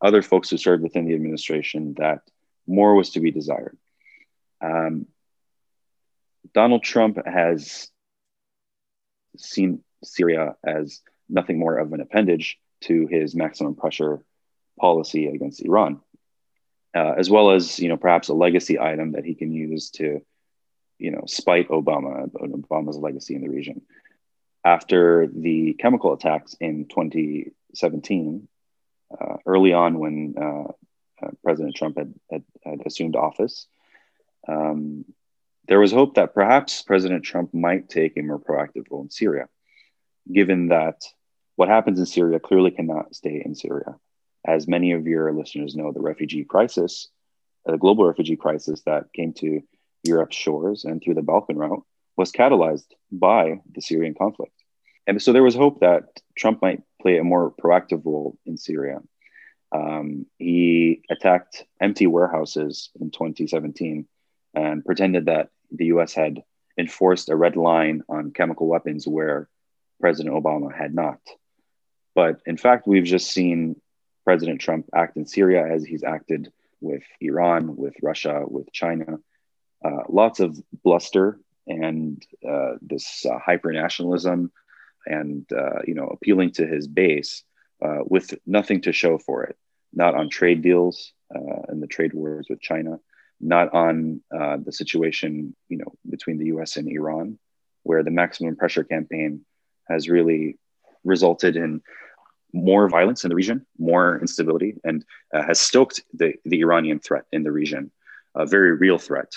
other 0.00 0.22
folks 0.22 0.50
who 0.50 0.56
served 0.56 0.82
within 0.82 1.06
the 1.06 1.14
administration 1.14 1.94
that 1.98 2.22
more 2.66 2.94
was 2.94 3.10
to 3.10 3.20
be 3.20 3.30
desired. 3.30 3.76
Um, 4.62 5.06
Donald 6.54 6.82
Trump 6.82 7.18
has 7.26 7.88
seen 9.36 9.82
Syria 10.02 10.56
as 10.64 11.00
nothing 11.28 11.58
more 11.58 11.78
of 11.78 11.92
an 11.92 12.00
appendage 12.00 12.58
to 12.82 13.06
his 13.06 13.34
maximum 13.34 13.74
pressure 13.74 14.20
policy 14.78 15.26
against 15.26 15.62
Iran, 15.62 16.00
uh, 16.94 17.14
as 17.16 17.30
well 17.30 17.50
as 17.50 17.78
you 17.78 17.88
know 17.88 17.96
perhaps 17.96 18.28
a 18.28 18.34
legacy 18.34 18.78
item 18.78 19.12
that 19.12 19.24
he 19.24 19.34
can 19.34 19.52
use 19.52 19.90
to 19.90 20.22
you 20.98 21.10
know 21.10 21.24
spite 21.26 21.68
Obama, 21.68 22.30
Obama's 22.30 22.96
legacy 22.96 23.34
in 23.34 23.42
the 23.42 23.50
region. 23.50 23.82
After 24.64 25.26
the 25.26 25.74
chemical 25.74 26.12
attacks 26.12 26.54
in 26.60 26.86
2017, 26.86 28.48
uh, 29.18 29.36
early 29.46 29.72
on 29.72 29.98
when 29.98 30.34
uh, 30.38 30.72
uh, 31.22 31.30
President 31.42 31.74
Trump 31.74 31.96
had, 31.96 32.14
had, 32.30 32.44
had 32.64 32.86
assumed 32.86 33.16
office, 33.16 33.66
um, 34.46 35.04
there 35.66 35.80
was 35.80 35.92
hope 35.92 36.16
that 36.16 36.34
perhaps 36.34 36.82
President 36.82 37.24
Trump 37.24 37.54
might 37.54 37.88
take 37.88 38.16
a 38.16 38.22
more 38.22 38.38
proactive 38.38 38.86
role 38.90 39.02
in 39.02 39.10
Syria, 39.10 39.48
given 40.30 40.68
that 40.68 41.04
what 41.56 41.68
happens 41.68 41.98
in 41.98 42.06
Syria 42.06 42.40
clearly 42.40 42.70
cannot 42.70 43.14
stay 43.14 43.42
in 43.44 43.54
Syria. 43.54 43.96
As 44.46 44.66
many 44.66 44.92
of 44.92 45.06
your 45.06 45.32
listeners 45.32 45.76
know, 45.76 45.92
the 45.92 46.00
refugee 46.00 46.44
crisis, 46.44 47.08
the 47.66 47.76
global 47.76 48.06
refugee 48.06 48.36
crisis 48.36 48.82
that 48.86 49.12
came 49.12 49.32
to 49.34 49.62
Europe's 50.02 50.36
shores 50.36 50.84
and 50.84 51.02
through 51.02 51.14
the 51.14 51.22
Balkan 51.22 51.56
route 51.56 51.84
was 52.20 52.32
catalyzed 52.32 52.90
by 53.10 53.60
the 53.74 53.80
Syrian 53.80 54.14
conflict. 54.14 54.52
And 55.06 55.22
so 55.22 55.32
there 55.32 55.42
was 55.42 55.54
hope 55.54 55.80
that 55.80 56.02
Trump 56.36 56.60
might 56.60 56.82
play 57.00 57.16
a 57.16 57.24
more 57.24 57.50
proactive 57.50 58.04
role 58.04 58.36
in 58.44 58.58
Syria. 58.58 58.98
Um, 59.72 60.26
he 60.36 61.02
attacked 61.10 61.64
empty 61.80 62.06
warehouses 62.06 62.90
in 63.00 63.10
2017 63.10 64.06
and 64.52 64.84
pretended 64.84 65.24
that 65.26 65.48
the 65.70 65.86
US 65.86 66.12
had 66.12 66.42
enforced 66.76 67.30
a 67.30 67.36
red 67.36 67.56
line 67.56 68.02
on 68.06 68.32
chemical 68.32 68.66
weapons 68.66 69.08
where 69.08 69.48
President 69.98 70.34
Obama 70.34 70.70
had 70.76 70.94
not. 70.94 71.20
But 72.14 72.42
in 72.44 72.58
fact, 72.58 72.86
we've 72.86 73.12
just 73.16 73.30
seen 73.30 73.80
President 74.26 74.60
Trump 74.60 74.90
act 74.94 75.16
in 75.16 75.26
Syria 75.26 75.64
as 75.74 75.84
he's 75.86 76.04
acted 76.04 76.52
with 76.82 77.04
Iran, 77.18 77.76
with 77.76 77.94
Russia, 78.02 78.44
with 78.46 78.70
China. 78.72 79.20
Uh, 79.82 80.02
lots 80.10 80.40
of 80.40 80.60
bluster 80.84 81.40
and 81.70 82.22
uh, 82.48 82.74
this 82.82 83.24
uh, 83.24 83.38
hyper 83.38 83.72
nationalism, 83.72 84.52
and 85.06 85.46
uh, 85.52 85.80
you 85.86 85.94
know, 85.94 86.06
appealing 86.06 86.52
to 86.52 86.66
his 86.66 86.86
base 86.86 87.42
uh, 87.84 88.00
with 88.04 88.34
nothing 88.46 88.82
to 88.82 88.92
show 88.92 89.18
for 89.18 89.44
it. 89.44 89.56
Not 89.92 90.14
on 90.14 90.28
trade 90.28 90.62
deals 90.62 91.12
uh, 91.34 91.62
and 91.68 91.82
the 91.82 91.86
trade 91.86 92.12
wars 92.12 92.46
with 92.50 92.60
China, 92.60 92.98
not 93.40 93.72
on 93.72 94.22
the 94.30 94.72
situation 94.72 95.54
you 95.68 95.78
know 95.78 95.92
between 96.08 96.38
the 96.38 96.46
U.S. 96.46 96.76
and 96.76 96.88
Iran, 96.88 97.38
where 97.82 98.02
the 98.02 98.10
maximum 98.10 98.56
pressure 98.56 98.84
campaign 98.84 99.44
has 99.88 100.08
really 100.08 100.58
resulted 101.04 101.56
in 101.56 101.82
more 102.52 102.88
violence 102.88 103.24
in 103.24 103.28
the 103.28 103.34
region, 103.34 103.64
more 103.78 104.18
instability, 104.20 104.74
and 104.84 105.04
uh, 105.34 105.42
has 105.42 105.60
stoked 105.60 106.02
the, 106.12 106.34
the 106.44 106.60
Iranian 106.60 106.98
threat 106.98 107.24
in 107.32 107.42
the 107.42 107.52
region, 107.52 107.90
a 108.34 108.46
very 108.46 108.72
real 108.72 108.98
threat, 108.98 109.32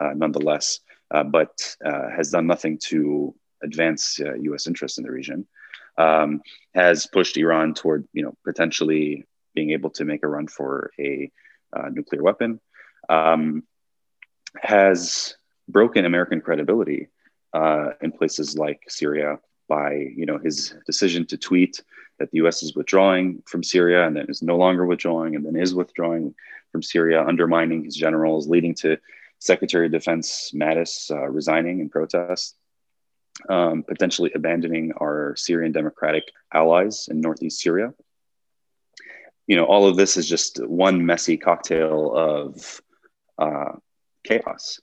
uh, 0.00 0.12
nonetheless, 0.14 0.80
uh, 0.80 0.85
but 1.10 1.76
uh, 1.84 2.10
has 2.14 2.30
done 2.30 2.46
nothing 2.46 2.78
to 2.78 3.34
advance 3.62 4.18
U.S. 4.18 4.66
Uh, 4.66 4.70
interests 4.70 4.98
in 4.98 5.04
the 5.04 5.10
region. 5.10 5.46
Um, 5.98 6.42
has 6.74 7.06
pushed 7.06 7.36
Iran 7.38 7.72
toward, 7.72 8.06
you 8.12 8.22
know, 8.22 8.34
potentially 8.44 9.24
being 9.54 9.70
able 9.70 9.90
to 9.90 10.04
make 10.04 10.22
a 10.22 10.28
run 10.28 10.46
for 10.46 10.90
a 11.00 11.30
uh, 11.74 11.88
nuclear 11.90 12.22
weapon. 12.22 12.60
Um, 13.08 13.62
has 14.60 15.36
broken 15.68 16.04
American 16.04 16.40
credibility 16.40 17.08
in 18.02 18.12
places 18.12 18.58
like 18.58 18.82
Syria 18.88 19.38
by, 19.68 19.92
you 20.14 20.26
know, 20.26 20.38
his 20.38 20.74
decision 20.86 21.26
to 21.26 21.36
tweet 21.36 21.82
that 22.18 22.30
the 22.30 22.38
US 22.46 22.62
is 22.62 22.74
withdrawing 22.74 23.42
from 23.46 23.62
Syria 23.62 24.06
and 24.06 24.16
then 24.16 24.26
is 24.28 24.42
no 24.42 24.56
longer 24.56 24.86
withdrawing 24.86 25.36
and 25.36 25.44
then 25.44 25.56
is 25.56 25.74
withdrawing 25.74 26.34
from 26.72 26.82
Syria, 26.82 27.24
undermining 27.24 27.84
his 27.84 27.96
generals, 27.96 28.48
leading 28.48 28.74
to 28.76 28.98
Secretary 29.38 29.86
of 29.86 29.92
Defense 29.92 30.52
Mattis 30.54 31.10
uh, 31.10 31.28
resigning 31.28 31.80
in 31.80 31.88
protest, 31.88 32.56
um, 33.48 33.82
potentially 33.82 34.32
abandoning 34.34 34.92
our 35.00 35.34
Syrian 35.36 35.72
democratic 35.72 36.24
allies 36.52 37.08
in 37.10 37.20
northeast 37.20 37.60
Syria. 37.60 37.92
You 39.46 39.56
know, 39.56 39.64
all 39.64 39.86
of 39.86 39.96
this 39.96 40.16
is 40.16 40.28
just 40.28 40.64
one 40.66 41.06
messy 41.06 41.36
cocktail 41.36 42.12
of 42.14 42.80
uh, 43.38 43.72
chaos. 44.24 44.80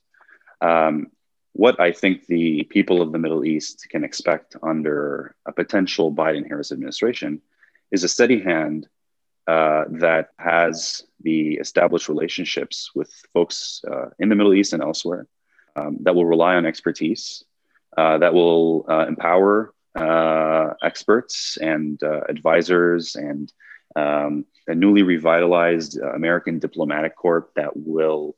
Um, 0.61 1.07
what 1.53 1.79
I 1.79 1.91
think 1.91 2.25
the 2.25 2.63
people 2.63 3.01
of 3.01 3.11
the 3.11 3.19
Middle 3.19 3.45
East 3.45 3.87
can 3.89 4.03
expect 4.03 4.55
under 4.63 5.35
a 5.45 5.51
potential 5.51 6.13
Biden 6.13 6.47
Harris 6.47 6.71
administration 6.71 7.41
is 7.91 8.03
a 8.03 8.07
steady 8.07 8.41
hand 8.41 8.87
uh, 9.47 9.83
that 9.89 10.29
has 10.37 11.03
the 11.21 11.55
established 11.55 12.07
relationships 12.07 12.91
with 12.95 13.11
folks 13.33 13.81
uh, 13.89 14.05
in 14.19 14.29
the 14.29 14.35
Middle 14.35 14.53
East 14.53 14.71
and 14.73 14.81
elsewhere 14.81 15.27
um, 15.75 15.97
that 16.01 16.15
will 16.15 16.25
rely 16.25 16.55
on 16.55 16.65
expertise, 16.65 17.43
uh, 17.97 18.17
that 18.19 18.33
will 18.33 18.85
uh, 18.87 19.05
empower 19.05 19.73
uh, 19.95 20.73
experts 20.81 21.57
and 21.57 22.01
advisors 22.29 23.15
and 23.15 23.51
um, 23.95 24.45
a 24.67 24.73
newly 24.73 25.03
revitalized 25.03 25.99
American 25.99 26.57
diplomatic 26.57 27.15
corps 27.15 27.49
that 27.55 27.75
will 27.75 28.35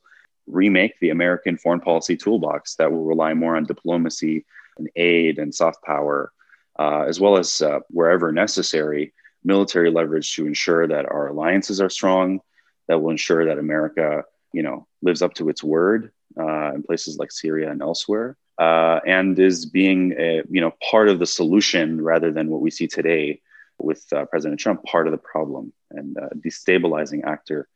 remake 0.47 0.99
the 0.99 1.11
American 1.11 1.57
foreign 1.57 1.79
policy 1.79 2.17
toolbox 2.17 2.75
that 2.75 2.91
will 2.91 3.03
rely 3.03 3.33
more 3.33 3.55
on 3.55 3.63
diplomacy 3.63 4.43
and 4.77 4.89
aid 4.95 5.37
and 5.37 5.53
soft 5.53 5.83
power, 5.83 6.31
as 6.79 7.19
well 7.19 7.37
as 7.37 7.61
wherever 7.89 8.31
necessary, 8.31 9.13
military 9.45 9.91
leverage 9.91 10.33
to 10.35 10.47
ensure 10.47 10.87
that 10.87 11.05
our 11.05 11.27
alliances 11.27 11.79
are 11.79 11.89
strong, 11.89 12.41
that 12.87 13.01
will 13.01 13.11
ensure 13.11 13.45
that 13.45 13.59
America, 13.59 14.23
you 14.53 14.63
know, 14.63 14.87
lives 15.01 15.21
up 15.21 15.33
to 15.35 15.49
its 15.49 15.63
word 15.63 16.11
uh, 16.39 16.73
in 16.73 16.83
places 16.83 17.17
like 17.17 17.31
Syria 17.31 17.71
and 17.71 17.81
elsewhere, 17.81 18.37
uh, 18.57 18.99
and 19.05 19.37
is 19.39 19.65
being, 19.65 20.13
a, 20.17 20.41
you 20.49 20.61
know, 20.61 20.73
part 20.89 21.09
of 21.09 21.19
the 21.19 21.25
solution 21.25 22.01
rather 22.01 22.31
than 22.31 22.49
what 22.49 22.61
we 22.61 22.71
see 22.71 22.87
today 22.87 23.41
with 23.77 24.05
uh, 24.13 24.25
President 24.25 24.59
Trump, 24.59 24.83
part 24.83 25.07
of 25.07 25.11
the 25.11 25.17
problem 25.17 25.73
and 25.91 26.17
uh, 26.17 26.29
destabilizing 26.37 27.23
actor 27.25 27.67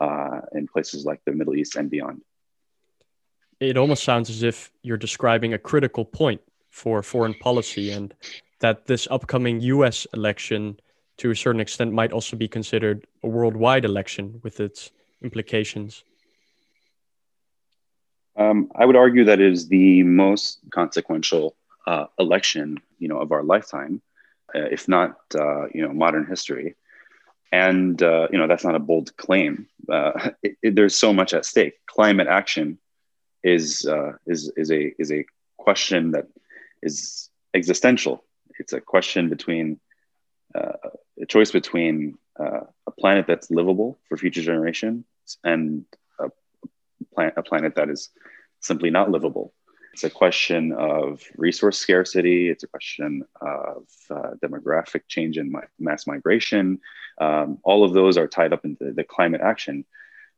uh, 0.00 0.40
in 0.52 0.66
places 0.66 1.04
like 1.04 1.20
the 1.24 1.32
Middle 1.32 1.54
East 1.54 1.76
and 1.76 1.90
beyond. 1.90 2.22
It 3.60 3.76
almost 3.76 4.02
sounds 4.02 4.30
as 4.30 4.42
if 4.42 4.70
you're 4.82 4.96
describing 4.96 5.54
a 5.54 5.58
critical 5.58 6.04
point 6.04 6.40
for 6.70 7.02
foreign 7.02 7.34
policy 7.34 7.92
and 7.92 8.12
that 8.60 8.86
this 8.86 9.06
upcoming 9.10 9.60
US 9.60 10.06
election, 10.12 10.80
to 11.18 11.30
a 11.30 11.36
certain 11.36 11.60
extent, 11.60 11.92
might 11.92 12.12
also 12.12 12.36
be 12.36 12.48
considered 12.48 13.06
a 13.22 13.28
worldwide 13.28 13.84
election 13.84 14.40
with 14.42 14.60
its 14.60 14.90
implications. 15.22 16.04
Um, 18.36 18.70
I 18.74 18.84
would 18.84 18.96
argue 18.96 19.24
that 19.24 19.40
it 19.40 19.52
is 19.52 19.68
the 19.68 20.02
most 20.02 20.58
consequential 20.70 21.54
uh, 21.86 22.06
election, 22.18 22.78
you 22.98 23.08
know, 23.08 23.20
of 23.20 23.30
our 23.30 23.44
lifetime, 23.44 24.02
uh, 24.54 24.66
if 24.70 24.88
not, 24.88 25.16
uh, 25.34 25.66
you 25.68 25.86
know, 25.86 25.92
modern 25.92 26.26
history 26.26 26.74
and 27.54 28.02
uh, 28.02 28.26
you 28.32 28.38
know 28.38 28.48
that's 28.48 28.64
not 28.64 28.74
a 28.74 28.80
bold 28.90 29.16
claim. 29.16 29.68
Uh, 29.88 30.30
it, 30.42 30.56
it, 30.62 30.74
there's 30.74 30.96
so 30.96 31.12
much 31.12 31.32
at 31.32 31.44
stake. 31.44 31.74
Climate 31.86 32.26
action 32.26 32.78
is 33.42 33.86
uh, 33.86 34.12
is 34.26 34.50
is 34.56 34.72
a 34.72 34.92
is 34.98 35.12
a 35.12 35.24
question 35.56 36.10
that 36.12 36.26
is 36.82 37.30
existential. 37.54 38.24
It's 38.58 38.72
a 38.72 38.80
question 38.80 39.28
between 39.28 39.78
a 41.24 41.26
choice 41.26 41.50
between 41.50 42.18
uh, 42.38 42.64
a 42.86 42.90
planet 43.00 43.24
that's 43.26 43.50
livable 43.50 43.98
for 44.06 44.16
future 44.16 44.42
generations 44.42 45.04
and 45.42 45.84
a, 46.20 46.28
planet, 47.14 47.34
a 47.36 47.42
planet 47.42 47.74
that 47.76 47.88
is 47.88 48.10
simply 48.60 48.90
not 48.90 49.10
livable. 49.10 49.52
It's 49.94 50.04
a 50.04 50.10
question 50.10 50.72
of 50.72 51.22
resource 51.36 51.78
scarcity. 51.78 52.50
It's 52.52 52.64
a 52.64 52.66
question 52.76 53.22
of 53.40 53.86
uh, 54.10 54.30
demographic 54.44 55.02
change 55.08 55.38
and 55.38 55.54
mass 55.78 56.06
migration. 56.06 56.80
Um, 57.20 57.58
all 57.62 57.84
of 57.84 57.92
those 57.94 58.18
are 58.18 58.28
tied 58.28 58.52
up 58.52 58.64
into 58.64 58.92
the 58.92 59.04
climate 59.04 59.40
action 59.40 59.84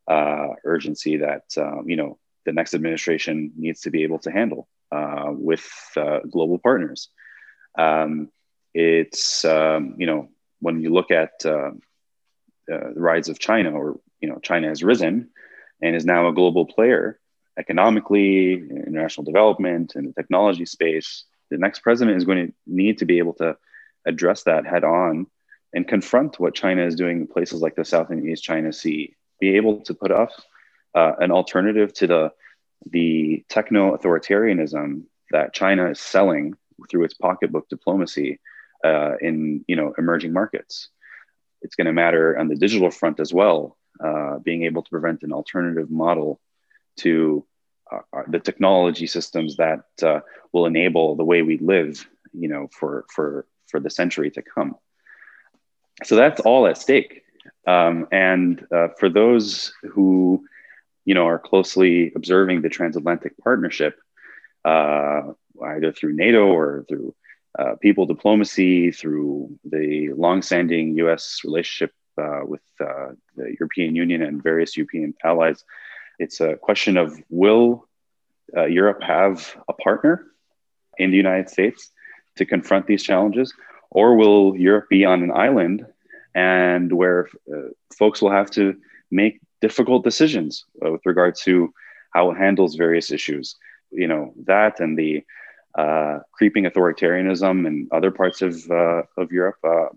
uh, 0.07 0.49
urgency 0.65 1.17
that 1.17 1.47
um, 1.57 1.85
you 1.91 1.97
know 1.97 2.19
the 2.45 2.53
next 2.53 2.75
administration 2.75 3.53
needs 3.57 3.81
to 3.81 3.91
be 3.91 4.05
able 4.05 4.21
to 4.21 4.31
handle 4.31 4.69
uh, 4.93 5.31
with 5.31 5.67
uh, 5.97 6.21
global 6.31 6.59
partners. 6.59 7.09
Um, 7.77 8.29
it's 8.75 9.45
um, 9.47 9.95
you 9.97 10.07
know 10.07 10.29
when 10.61 10.81
you 10.81 10.93
look 10.93 11.11
at 11.11 11.33
uh, 11.45 11.71
uh, 12.73 12.93
the 12.95 13.01
rise 13.01 13.29
of 13.29 13.39
China, 13.39 13.73
or 13.73 14.01
you 14.21 14.29
know 14.29 14.39
China 14.39 14.69
has 14.69 14.83
risen 14.83 15.31
and 15.83 15.95
is 15.95 16.05
now 16.05 16.29
a 16.29 16.33
global 16.33 16.65
player 16.65 17.21
economically, 17.59 18.53
international 18.55 19.25
development, 19.25 19.95
in 19.97 20.07
the 20.07 20.13
technology 20.13 20.67
space, 20.67 21.25
the 21.51 21.59
next 21.59 21.81
president 21.81 22.17
is 22.17 22.25
going 22.25 22.49
to 22.49 22.53
need 22.67 22.99
to 22.99 23.05
be 23.05 23.19
able 23.19 23.33
to 23.35 23.57
address 24.05 24.43
that 24.45 24.67
head 24.67 24.85
on 24.85 25.27
and 25.73 25.89
confront 25.89 26.39
what 26.39 26.55
China 26.55 26.85
is 26.85 26.95
doing 26.95 27.21
in 27.21 27.27
places 27.27 27.61
like 27.61 27.75
the 27.75 27.85
South 27.85 28.11
and 28.11 28.27
East 28.27 28.45
China 28.45 28.73
Sea, 28.73 29.15
be 29.41 29.57
able 29.57 29.81
to 29.81 29.95
put 29.95 30.11
up 30.11 30.31
uh, 30.95 31.13
an 31.19 31.31
alternative 31.31 31.93
to 31.95 32.07
the, 32.07 32.33
the 32.91 33.45
techno 33.49 33.97
authoritarianism 33.97 35.03
that 35.31 35.53
China 35.53 35.91
is 35.91 36.01
selling 36.01 36.55
through 36.91 37.05
its 37.05 37.15
pocketbook 37.15 37.69
diplomacy 37.69 38.39
uh, 38.87 39.17
in 39.21 39.65
you 39.71 39.77
know 39.77 39.89
emerging 39.99 40.33
markets. 40.33 40.75
it's 41.63 41.77
going 41.79 41.91
to 41.91 41.93
matter 42.05 42.39
on 42.41 42.49
the 42.49 42.61
digital 42.65 42.91
front 42.91 43.19
as 43.25 43.33
well, 43.41 43.77
uh, 44.07 44.39
being 44.49 44.63
able 44.65 44.83
to 44.83 44.91
prevent 44.91 45.23
an 45.23 45.33
alternative 45.33 45.91
model 45.91 46.41
to 46.97 47.45
uh, 47.93 48.01
uh, 48.13 48.23
the 48.29 48.41
technology 48.41 49.07
systems 49.07 49.57
that 49.57 49.85
uh, 50.03 50.21
will 50.53 50.67
enable 50.67 51.15
the 51.15 51.25
way 51.25 51.43
we 51.43 51.57
live, 51.59 52.07
you 52.33 52.49
know, 52.49 52.69
for 52.79 53.05
for 53.15 53.47
for 53.71 53.81
the 53.81 53.91
century 53.91 54.31
to 54.31 54.43
come. 54.43 54.77
So 56.05 56.17
that's 56.17 56.41
all 56.41 56.67
at 56.67 56.79
stake. 56.79 57.23
Um, 57.67 58.07
and 58.13 58.65
uh, 58.71 58.89
for 58.99 59.09
those 59.09 59.73
who, 59.93 60.45
you 61.05 61.15
know, 61.15 61.27
are 61.27 61.39
closely 61.39 62.13
observing 62.15 62.63
the 62.63 62.69
transatlantic 62.69 63.33
partnership, 63.39 63.99
either 64.65 65.93
through 65.93 66.15
NATO 66.25 66.47
or 66.47 66.85
through 66.89 67.15
uh, 67.59 67.75
people 67.81 68.07
diplomacy, 68.07 68.91
through 68.91 69.59
the 69.65 70.13
longstanding 70.13 70.97
U.S. 70.99 71.41
relationship 71.45 71.93
uh, 72.19 72.41
with 72.45 72.63
uh, 72.81 73.13
the 73.37 73.55
European 73.59 73.95
Union 73.95 74.23
and 74.23 74.43
various 74.43 74.77
European 74.77 75.15
allies. 75.25 75.65
It's 76.19 76.41
a 76.41 76.57
question 76.57 76.97
of 76.97 77.19
will 77.29 77.87
uh, 78.57 78.65
Europe 78.65 79.03
have 79.03 79.57
a 79.69 79.73
partner 79.73 80.27
in 80.99 81.11
the 81.11 81.17
United 81.17 81.51
States 81.51 81.91
to 82.37 82.45
confront 82.45 82.87
these 82.87 83.03
challenges, 83.03 83.53
or 83.91 84.17
will 84.17 84.57
Europe 84.57 84.89
be 84.89 85.05
on 85.05 85.23
an 85.23 85.31
island 85.31 85.87
and 86.35 86.93
where 86.93 87.29
uh, 87.53 87.69
folks 87.99 88.21
will 88.21 88.31
have 88.31 88.51
to 88.51 88.77
make 89.11 89.41
difficult 89.61 90.05
decisions 90.05 90.65
uh, 90.85 90.93
with 90.93 91.05
regard 91.07 91.35
to 91.35 91.73
how 92.11 92.31
it 92.31 92.37
handles 92.37 92.75
various 92.77 93.11
issues? 93.11 93.57
You 93.91 94.09
know, 94.09 94.35
that 94.45 94.81
and 94.81 94.99
the 94.99 95.25
uh, 95.77 96.21
creeping 96.33 96.65
authoritarianism 96.65 97.67
in 97.67 97.89
other 97.93 98.11
parts 98.11 98.41
of, 98.41 98.55
uh, 98.71 99.03
of 99.19 99.31
Europe 99.31 99.59
uh, 99.63 99.89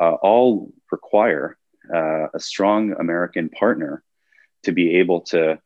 uh, 0.00 0.14
all 0.22 0.72
require 0.90 1.56
a 1.90 2.38
strong 2.38 2.92
American 2.98 3.48
partner 3.48 4.02
to 4.62 4.72
be 4.72 4.96
able 4.96 5.22
to 5.22 5.58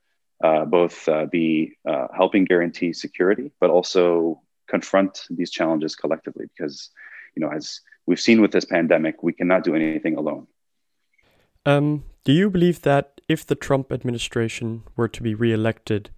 both 0.66 1.08
be 1.30 1.76
helping 2.16 2.44
guarantee 2.44 2.92
security, 2.92 3.50
but 3.60 3.70
also 3.70 4.40
confront 4.68 5.26
these 5.30 5.50
challenges 5.50 5.96
collectively. 5.96 6.46
Because, 6.56 6.90
you 7.34 7.40
know, 7.40 7.50
as 7.50 7.80
we've 8.06 8.20
seen 8.20 8.40
with 8.40 8.52
this 8.52 8.64
pandemic, 8.64 9.22
we 9.22 9.32
cannot 9.32 9.64
do 9.64 9.74
anything 9.74 10.16
alone. 10.16 10.46
Um, 11.66 12.04
do 12.24 12.32
you 12.32 12.50
believe 12.50 12.82
that 12.82 13.20
if 13.28 13.44
the 13.44 13.56
Trump 13.56 13.92
administration 13.92 14.84
were 14.96 15.08
to 15.08 15.22
be 15.22 15.34
reelected, 15.34 16.10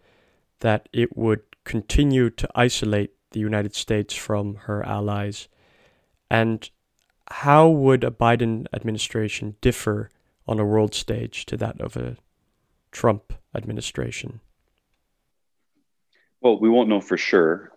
that 0.61 0.89
it 0.93 1.17
would 1.17 1.43
continue 1.65 2.29
to 2.31 2.49
isolate 2.55 3.14
the 3.35 3.41
United 3.41 3.75
States 3.75 4.15
from 4.15 4.55
her 4.67 4.83
allies? 4.87 5.49
And 6.31 6.69
how 7.29 7.69
would 7.69 8.05
a 8.05 8.11
Biden 8.11 8.67
administration 8.73 9.57
differ 9.61 10.11
on 10.47 10.59
a 10.59 10.65
world 10.65 10.95
stage 10.95 11.47
to 11.47 11.57
that 11.59 11.81
of 11.81 11.97
a 11.97 12.17
Trump 12.91 13.33
administration? 13.55 14.41
Well, 16.41 16.59
we 16.59 16.69
won't 16.69 16.89
know 16.89 17.01
for 17.01 17.17
sure, 17.17 17.73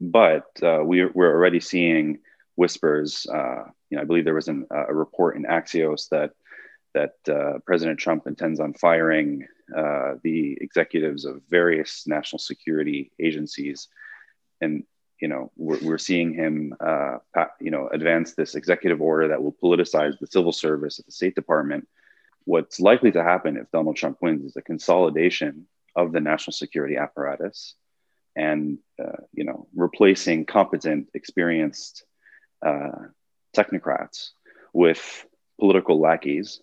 but 0.00 0.46
uh, 0.62 0.80
we, 0.84 1.04
we're 1.04 1.34
already 1.34 1.60
seeing 1.60 2.18
whispers. 2.56 3.26
Uh, 3.26 3.64
you 3.90 3.96
know, 3.96 4.02
I 4.02 4.04
believe 4.04 4.24
there 4.24 4.34
was 4.34 4.48
an, 4.48 4.66
uh, 4.70 4.86
a 4.88 4.94
report 4.94 5.36
in 5.36 5.44
Axios 5.44 6.08
that 6.10 6.32
that 6.94 7.14
uh, 7.28 7.58
President 7.66 7.98
Trump 7.98 8.28
intends 8.28 8.60
on 8.60 8.72
firing 8.72 9.44
uh, 9.76 10.14
the 10.22 10.56
executives 10.60 11.24
of 11.24 11.42
various 11.50 12.06
national 12.06 12.38
security 12.38 13.10
agencies, 13.18 13.88
and 14.60 14.84
you 15.24 15.28
know, 15.28 15.50
we're, 15.56 15.78
we're 15.80 15.96
seeing 16.10 16.34
him, 16.34 16.74
uh, 16.80 17.16
you 17.58 17.70
know, 17.70 17.88
advance 17.88 18.34
this 18.34 18.54
executive 18.54 19.00
order 19.00 19.28
that 19.28 19.42
will 19.42 19.56
politicize 19.66 20.18
the 20.18 20.26
civil 20.26 20.52
service 20.52 20.98
at 20.98 21.06
the 21.06 21.12
State 21.12 21.34
Department. 21.34 21.88
What's 22.44 22.78
likely 22.78 23.10
to 23.12 23.22
happen 23.22 23.56
if 23.56 23.70
Donald 23.70 23.96
Trump 23.96 24.18
wins 24.20 24.44
is 24.44 24.56
a 24.56 24.60
consolidation 24.60 25.66
of 25.96 26.12
the 26.12 26.20
national 26.20 26.52
security 26.52 26.96
apparatus, 26.98 27.74
and 28.36 28.76
uh, 29.02 29.22
you 29.32 29.44
know, 29.44 29.66
replacing 29.74 30.44
competent, 30.44 31.08
experienced 31.14 32.04
uh, 32.60 33.04
technocrats 33.56 34.32
with 34.74 35.24
political 35.58 35.98
lackeys 35.98 36.60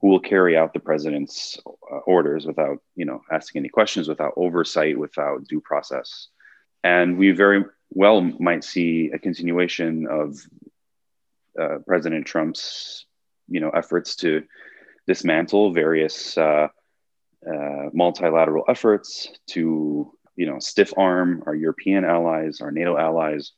who 0.00 0.06
will 0.10 0.20
carry 0.20 0.56
out 0.56 0.72
the 0.72 0.78
president's 0.90 1.58
uh, 1.66 1.96
orders 2.06 2.46
without, 2.46 2.78
you 2.94 3.04
know, 3.04 3.20
asking 3.32 3.58
any 3.62 3.68
questions, 3.68 4.06
without 4.06 4.34
oversight, 4.36 4.96
without 4.96 5.44
due 5.48 5.60
process. 5.60 6.28
And 6.84 7.18
we 7.18 7.32
very 7.32 7.64
well 7.90 8.20
might 8.20 8.64
see 8.64 9.10
a 9.12 9.18
continuation 9.18 10.06
of 10.06 10.38
uh, 11.60 11.78
President 11.86 12.26
Trump's, 12.26 13.06
you 13.48 13.60
know, 13.60 13.70
efforts 13.70 14.16
to 14.16 14.44
dismantle 15.06 15.72
various 15.72 16.36
uh, 16.36 16.68
uh, 17.46 17.90
multilateral 17.92 18.64
efforts 18.68 19.28
to, 19.48 20.12
you 20.34 20.46
know, 20.46 20.58
stiff 20.58 20.92
arm 20.96 21.42
our 21.46 21.54
European 21.54 22.04
allies, 22.04 22.60
our 22.60 22.70
NATO 22.70 22.98
allies, 22.98 23.52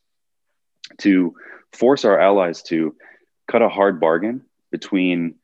to 0.99 1.35
force 1.73 2.05
our 2.05 2.19
allies 2.19 2.63
to 2.63 2.95
cut 3.47 3.63
a 3.63 3.69
hard 3.69 4.01
bargain 4.01 4.43
between 4.71 5.37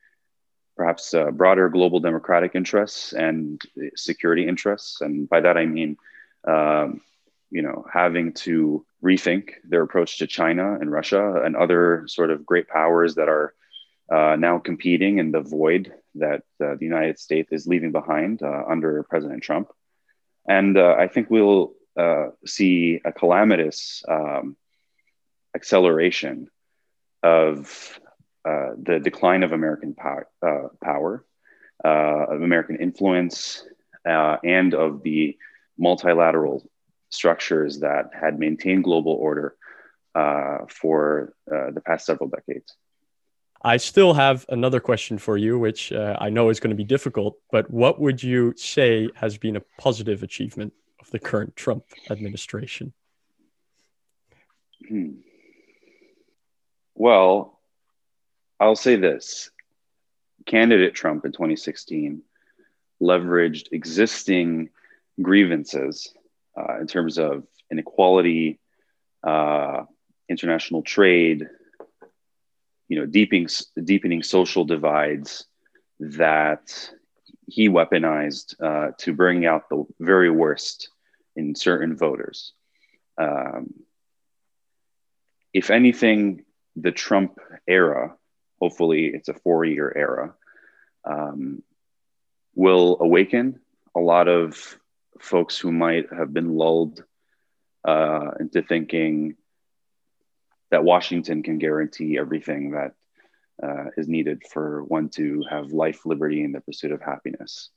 perhaps 0.77 1.15
uh, 1.15 1.31
broader 1.31 1.69
global 1.69 2.01
democratic 2.01 2.55
interests 2.55 3.13
and 3.13 3.61
security 3.97 4.47
interests. 4.47 5.01
And 5.01 5.29
by 5.29 5.41
that 5.41 5.57
I 5.57 5.67
mean 5.67 5.97
um, 6.47 7.01
you 7.51 7.63
know, 7.63 7.85
having 7.93 8.33
to 8.33 8.85
rethink 9.03 9.51
their 9.65 9.83
approach 9.83 10.19
to 10.19 10.27
China 10.27 10.79
and 10.81 10.91
Russia 10.91 11.43
and 11.45 11.55
other 11.55 12.05
sort 12.07 12.31
of 12.31 12.47
great 12.47 12.69
powers 12.69 13.15
that 13.17 13.29
are 13.29 13.55
uh, 14.13 14.37
now 14.37 14.59
competing 14.59 15.19
in 15.19 15.31
the 15.31 15.41
void 15.41 15.93
that 16.17 16.43
uh, 16.63 16.75
the 16.79 16.85
United 16.85 17.19
States 17.19 17.51
is 17.53 17.67
leaving 17.67 17.93
behind 17.93 18.43
uh, 18.43 18.65
under 18.69 19.03
President 19.05 19.43
Trump. 19.43 19.69
And 20.47 20.77
uh, 20.77 20.95
I 20.99 21.09
think 21.09 21.31
we'll 21.31 21.73
uh, 21.99 22.29
see 22.45 23.01
a 23.05 23.13
calamitous 23.13 24.03
um, 24.09 24.57
acceleration 25.55 26.49
of 27.23 27.99
uh, 28.45 28.73
the 28.81 29.01
decline 29.03 29.43
of 29.43 29.53
American 29.53 29.95
power, 29.95 30.29
power 30.83 31.25
of 31.83 32.43
American 32.43 32.77
influence, 32.77 33.65
and 34.05 34.75
of 34.75 35.03
the 35.03 35.37
multilateral 35.79 36.63
structures 37.11 37.81
that 37.81 38.11
had 38.19 38.39
maintained 38.39 38.85
global 38.85 39.13
order 39.13 39.55
uh, 40.15 40.59
for 40.69 41.35
uh, 41.51 41.71
the 41.71 41.81
past 41.81 42.07
several 42.07 42.29
decades. 42.29 42.77
I 43.63 43.79
still 43.79 44.13
have 44.13 44.45
another 44.51 44.79
question 44.79 45.17
for 45.17 45.39
you, 45.39 45.59
which 45.59 45.91
uh, 45.91 46.17
I 46.21 46.29
know 46.29 46.51
is 46.51 46.61
going 46.61 46.71
to 46.71 46.77
be 46.77 46.85
difficult, 46.85 47.39
but 47.51 47.71
what 47.71 47.99
would 47.99 48.23
you 48.23 48.53
say 48.57 49.09
has 49.15 49.39
been 49.39 49.57
a 49.57 49.63
positive 49.79 50.23
achievement 50.23 50.75
of 51.01 51.11
the 51.11 51.19
current 51.19 51.57
Trump 51.57 51.85
administration? 52.11 52.93
Hmm. 54.87 55.13
Well, 56.95 57.59
I'll 58.61 58.77
say 58.77 58.97
this 58.97 59.51
candidate 60.47 60.95
Trump 60.95 61.25
in 61.25 61.33
2016 61.33 62.23
leveraged 63.03 63.69
existing 63.73 64.71
grievances 65.21 66.13
uh, 66.57 66.81
in 66.81 66.87
terms 66.87 67.19
of 67.19 67.45
inequality, 67.71 68.61
uh, 69.23 69.85
international 70.29 70.83
trade, 70.83 71.49
you 72.89 72.99
know, 72.99 73.07
deepening 73.07 73.49
deepening 73.83 74.23
social 74.23 74.65
divides 74.65 75.47
that 76.01 76.91
he 77.47 77.69
weaponized 77.69 78.55
uh, 78.63 78.93
to 78.99 79.13
bring 79.13 79.47
out 79.47 79.69
the 79.69 79.85
very 80.01 80.31
worst 80.31 80.89
in 81.37 81.55
certain 81.55 81.97
voters. 81.97 82.53
Um, 83.19 83.75
if 85.53 85.71
anything, 85.71 86.45
the 86.77 86.93
Trump 86.93 87.39
era, 87.67 88.17
hopefully 88.61 89.07
it's 89.07 89.29
a 89.29 89.35
four 89.35 89.65
year 89.65 89.93
era, 89.95 90.35
um, 91.05 91.63
will 92.55 92.99
awaken 93.01 93.61
a 93.95 94.01
lot 94.01 94.29
of 94.29 94.79
folks 95.21 95.59
who 95.59 95.73
might 95.73 96.13
have 96.13 96.33
been 96.33 96.57
lulled 96.57 97.05
uh, 97.85 98.33
into 98.41 98.63
thinking 98.63 99.37
that 100.71 100.85
Washington 100.85 101.43
can 101.43 101.59
guarantee 101.59 102.19
everything 102.19 102.73
that 102.73 102.95
uh, 103.63 103.91
is 103.97 104.09
needed 104.09 104.43
for 104.51 104.83
one 104.85 105.09
to 105.11 105.45
have 105.49 105.73
life, 105.73 106.05
liberty, 106.05 106.43
and 106.43 106.55
the 106.55 106.61
pursuit 106.61 106.93
of 106.93 107.01
happiness. 107.01 107.71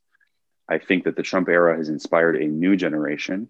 I 0.70 0.80
think 0.80 1.04
that 1.04 1.16
the 1.16 1.24
Trump 1.24 1.50
era 1.50 1.78
has 1.78 1.90
inspired 1.90 2.36
a 2.36 2.48
new 2.48 2.76
generation 2.76 3.50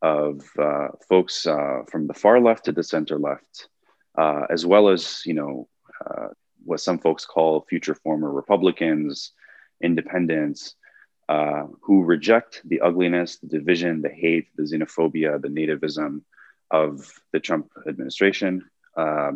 of 0.00 0.42
uh, 0.58 0.88
folks 1.08 1.46
uh, 1.46 1.82
from 1.90 2.06
the 2.06 2.14
far 2.14 2.40
left 2.40 2.66
to 2.66 2.72
the 2.72 2.84
center 2.84 3.18
left, 3.18 3.68
uh, 4.16 4.46
as 4.48 4.64
well 4.64 4.88
as 4.88 5.22
you 5.26 5.34
know 5.34 5.68
uh, 6.06 6.28
what 6.64 6.80
some 6.80 6.98
folks 6.98 7.26
call 7.26 7.66
future 7.68 7.94
former 7.94 8.30
Republicans, 8.30 9.32
independents, 9.82 10.76
uh, 11.28 11.66
who 11.82 12.04
reject 12.04 12.62
the 12.64 12.80
ugliness, 12.80 13.36
the 13.36 13.48
division, 13.48 14.00
the 14.00 14.08
hate, 14.08 14.48
the 14.56 14.62
xenophobia, 14.62 15.40
the 15.40 15.48
nativism 15.48 16.22
of 16.70 17.20
the 17.32 17.40
Trump 17.40 17.70
administration, 17.86 18.64
uh, 18.96 19.32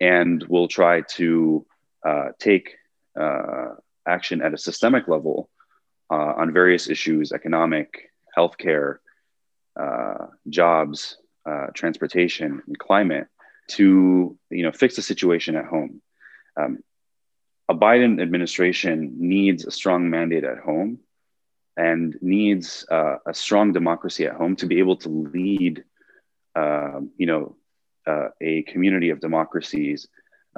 and 0.00 0.44
will 0.44 0.68
try 0.68 1.00
to 1.00 1.66
uh, 2.04 2.28
take 2.38 2.76
uh, 3.18 3.70
action 4.06 4.40
at 4.40 4.54
a 4.54 4.58
systemic 4.58 5.08
level 5.08 5.50
uh, 6.10 6.34
on 6.36 6.52
various 6.52 6.88
issues 6.88 7.32
economic, 7.32 8.12
healthcare, 8.36 8.98
uh, 9.78 10.26
jobs, 10.48 11.18
transportation, 11.74 12.62
and 12.66 12.78
climate 12.78 13.28
to 13.68 14.36
you 14.50 14.62
know, 14.62 14.72
fix 14.72 14.96
the 14.96 15.02
situation 15.02 15.56
at 15.56 15.64
home. 15.64 16.00
Um, 16.56 16.78
a 17.68 17.74
Biden 17.74 18.22
administration 18.22 19.16
needs 19.18 19.64
a 19.64 19.70
strong 19.70 20.08
mandate 20.08 20.44
at 20.44 20.58
home 20.58 21.00
and 21.76 22.16
needs 22.22 22.86
uh, 22.90 23.16
a 23.26 23.34
strong 23.34 23.72
democracy 23.72 24.26
at 24.26 24.34
home 24.34 24.56
to 24.56 24.66
be 24.66 24.78
able 24.78 24.96
to 24.96 25.08
lead, 25.08 25.84
um, 26.54 27.10
you 27.18 27.26
know, 27.26 27.56
uh, 28.06 28.28
a 28.40 28.62
community 28.62 29.10
of 29.10 29.20
democracies 29.20 30.08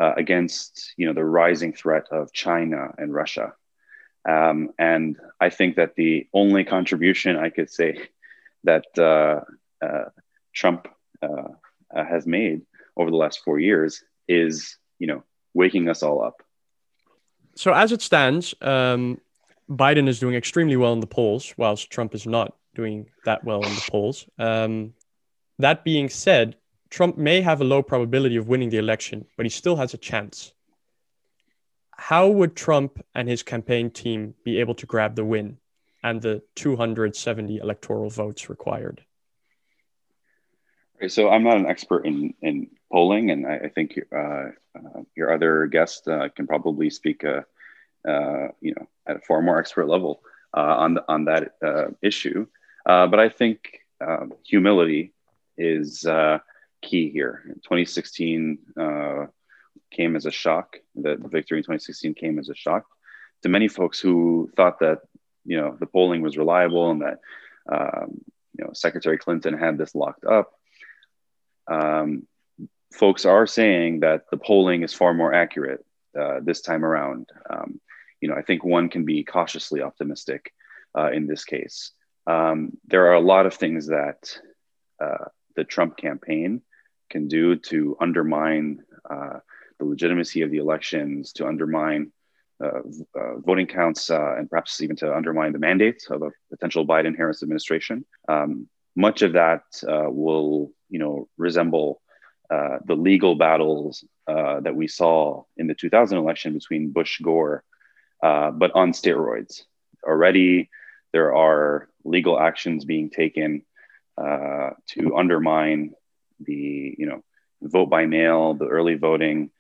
uh, 0.00 0.12
against, 0.16 0.94
you 0.96 1.07
know, 1.07 1.12
the 1.12 1.24
rising 1.24 1.72
threat 1.72 2.07
of 2.12 2.33
China 2.33 2.94
and 2.98 3.12
Russia. 3.12 3.54
Um, 4.28 4.70
and 4.78 5.16
I 5.40 5.50
think 5.50 5.76
that 5.76 5.94
the 5.96 6.28
only 6.33 6.64
contribution 6.64 7.37
I 7.37 7.50
could 7.50 7.70
say 7.70 8.09
that 8.64 8.87
uh, 8.98 9.40
uh, 9.85 10.11
Trump 10.52 10.88
uh, 11.22 11.48
has 11.90 12.26
made 12.26 12.62
over 12.96 13.11
the 13.11 13.16
last 13.16 13.42
four 13.44 13.59
years 13.59 14.04
is, 14.28 14.76
you 14.98 15.07
know, 15.07 15.22
waking 15.54 15.88
us 15.88 16.02
all 16.02 16.22
up. 16.22 16.42
So 17.54 17.72
as 17.72 17.90
it 17.90 18.02
stands, 18.02 18.54
um, 18.61 19.20
Biden 19.68 20.09
is 20.09 20.18
doing 20.18 20.35
extremely 20.35 20.76
well 20.76 20.92
in 20.92 21.00
the 21.00 21.07
polls, 21.07 21.54
whilst 21.57 21.90
Trump 21.90 22.14
is 22.14 22.26
not 22.26 22.57
doing 22.74 23.11
that 23.24 23.44
well 23.44 23.62
in 23.62 23.74
the 23.74 23.87
polls. 23.90 24.26
Um, 24.38 24.94
that 25.59 25.85
being 25.85 26.09
said, 26.09 26.57
Trump 26.90 27.18
may 27.18 27.40
have 27.40 27.61
a 27.61 27.64
low 27.64 27.83
probability 27.83 28.37
of 28.37 28.48
winning 28.48 28.70
the 28.70 28.78
election, 28.78 29.26
but 29.37 29.44
he 29.44 29.50
still 29.50 29.76
has 29.76 29.92
a 29.92 29.98
chance. 29.98 30.52
How 31.90 32.28
would 32.28 32.54
Trump 32.54 33.04
and 33.14 33.28
his 33.28 33.42
campaign 33.42 33.90
team 33.90 34.35
be 34.44 34.61
able 34.61 34.74
to 34.76 34.87
grab 34.87 35.16
the 35.16 35.24
win 35.24 35.59
and 36.02 36.22
the 36.22 36.42
270 36.54 37.59
electoral 37.59 38.09
votes 38.09 38.48
required? 38.48 39.04
So 41.09 41.28
I'm 41.28 41.44
not 41.44 41.59
an 41.59 41.66
expert 41.66 42.07
in, 42.07 42.35
in 42.40 42.68
polling, 42.90 43.31
and 43.31 43.46
I, 43.46 43.57
I 43.57 43.68
think 43.68 43.98
uh, 44.12 44.50
uh, 44.74 45.02
your 45.16 45.33
other 45.33 45.66
guest 45.66 46.09
uh, 46.09 46.28
can 46.31 46.46
probably 46.46 46.90
speak, 46.90 47.24
uh, 47.24 47.42
you 48.61 48.75
know, 48.77 48.88
at 49.07 49.16
a 49.16 49.21
far 49.21 49.42
more 49.42 49.59
expert 49.59 49.88
level 49.88 50.21
uh, 50.57 50.61
on 50.61 50.99
on 51.09 51.25
that 51.27 51.53
issue. 52.03 52.47
but 52.85 53.18
I 53.18 53.29
think 53.29 53.81
um, 54.01 54.33
humility 54.44 55.12
is 55.57 56.07
key 56.83 57.11
here. 57.11 57.42
2016 57.64 58.59
came 59.90 60.16
as 60.16 60.27
a 60.27 60.31
shock. 60.31 60.77
The, 60.94 61.16
the 61.16 61.29
victory 61.29 61.59
in 61.59 61.64
2016 61.64 62.14
came 62.14 62.38
as 62.38 62.49
a 62.49 62.55
shock 62.55 62.85
to 63.42 63.49
many 63.49 63.68
folks 63.68 64.01
who 64.01 64.51
thought 64.57 64.81
that 64.81 65.01
you 65.44 65.57
know 65.57 65.77
the 65.79 65.87
polling 65.87 66.23
was 66.23 66.37
reliable 66.37 66.90
and 66.90 67.03
that 67.03 67.21
um, 67.71 68.21
you 68.57 68.64
know 68.64 68.73
Secretary 68.73 69.18
Clinton 69.18 69.57
had 69.57 69.79
this 69.79 69.94
locked 69.94 70.25
up. 70.25 70.53
Um, 71.66 72.27
folks 72.92 73.25
are 73.25 73.47
saying 73.47 74.01
that 74.01 74.25
the 74.31 74.37
polling 74.37 74.83
is 74.83 74.94
far 74.94 75.14
more 75.14 75.33
accurate 75.33 75.85
uh, 76.18 76.40
this 76.42 76.61
time 76.61 76.85
around. 76.85 77.29
Um, 77.49 77.81
you 78.20 78.28
know, 78.28 78.35
I 78.35 78.42
think 78.42 78.64
one 78.64 78.88
can 78.88 79.04
be 79.04 79.24
cautiously 79.24 79.83
optimistic 79.83 80.52
uh, 80.96 81.11
in 81.12 81.26
this 81.26 81.44
case. 81.44 81.92
Um, 82.26 82.72
there 82.87 83.07
are 83.07 83.14
a 83.14 83.20
lot 83.20 83.46
of 83.46 83.54
things 83.54 83.87
that 83.87 84.38
uh, 85.00 85.26
the 85.57 85.64
Trump 85.64 85.96
campaign 85.96 86.62
can 87.11 87.28
do 87.28 87.57
to 87.57 87.96
undermine 88.00 88.83
uh, 89.09 89.38
the 89.78 89.85
legitimacy 89.85 90.42
of 90.42 90.50
the 90.50 90.59
elections, 90.59 91.33
to 91.35 91.46
undermine 91.46 92.12
uh, 92.62 92.81
uh, 93.18 93.38
voting 93.38 93.66
counts, 93.66 94.11
and 94.11 94.50
perhaps 94.50 94.81
even 94.81 94.96
to 94.96 95.14
undermine 95.14 95.52
the 95.52 95.59
mandates 95.59 96.11
of 96.11 96.22
a 96.22 96.31
potential 96.50 96.87
Biden-Harris 96.87 97.42
administration. 97.42 98.04
Um, 98.28 98.68
much 98.96 99.22
of 99.22 99.35
that 99.35 99.62
will, 99.85 100.72
you 100.90 100.98
know, 100.98 101.28
resemble 101.37 102.02
uh, 102.50 102.78
the 102.87 102.94
legal 102.94 103.35
battles 103.35 104.04
uh, 104.26 104.61
that 104.61 104.74
we 104.74 104.88
saw 104.88 105.42
in 105.59 105.66
the 105.66 105.74
2000 105.74 106.16
election 106.16 106.54
between 106.54 106.90
Bush 106.90 107.20
Gore, 107.20 107.62
uh, 108.22 108.50
but 108.50 108.72
on 108.74 108.92
steroids. 108.92 109.62
Already, 110.04 110.70
there 111.12 111.35
are 111.35 111.88
legal 112.04 112.38
actions 112.38 112.85
being 112.85 113.11
taken 113.11 113.62
uh, 114.16 114.70
to 114.88 115.16
undermine 115.16 115.94
the, 116.40 116.94
you 116.98 117.07
know, 117.07 117.22
vote 117.62 117.90
by 117.90 118.07
mail, 118.07 118.54
the 118.54 118.66
early 118.66 118.94
voting 118.94 119.50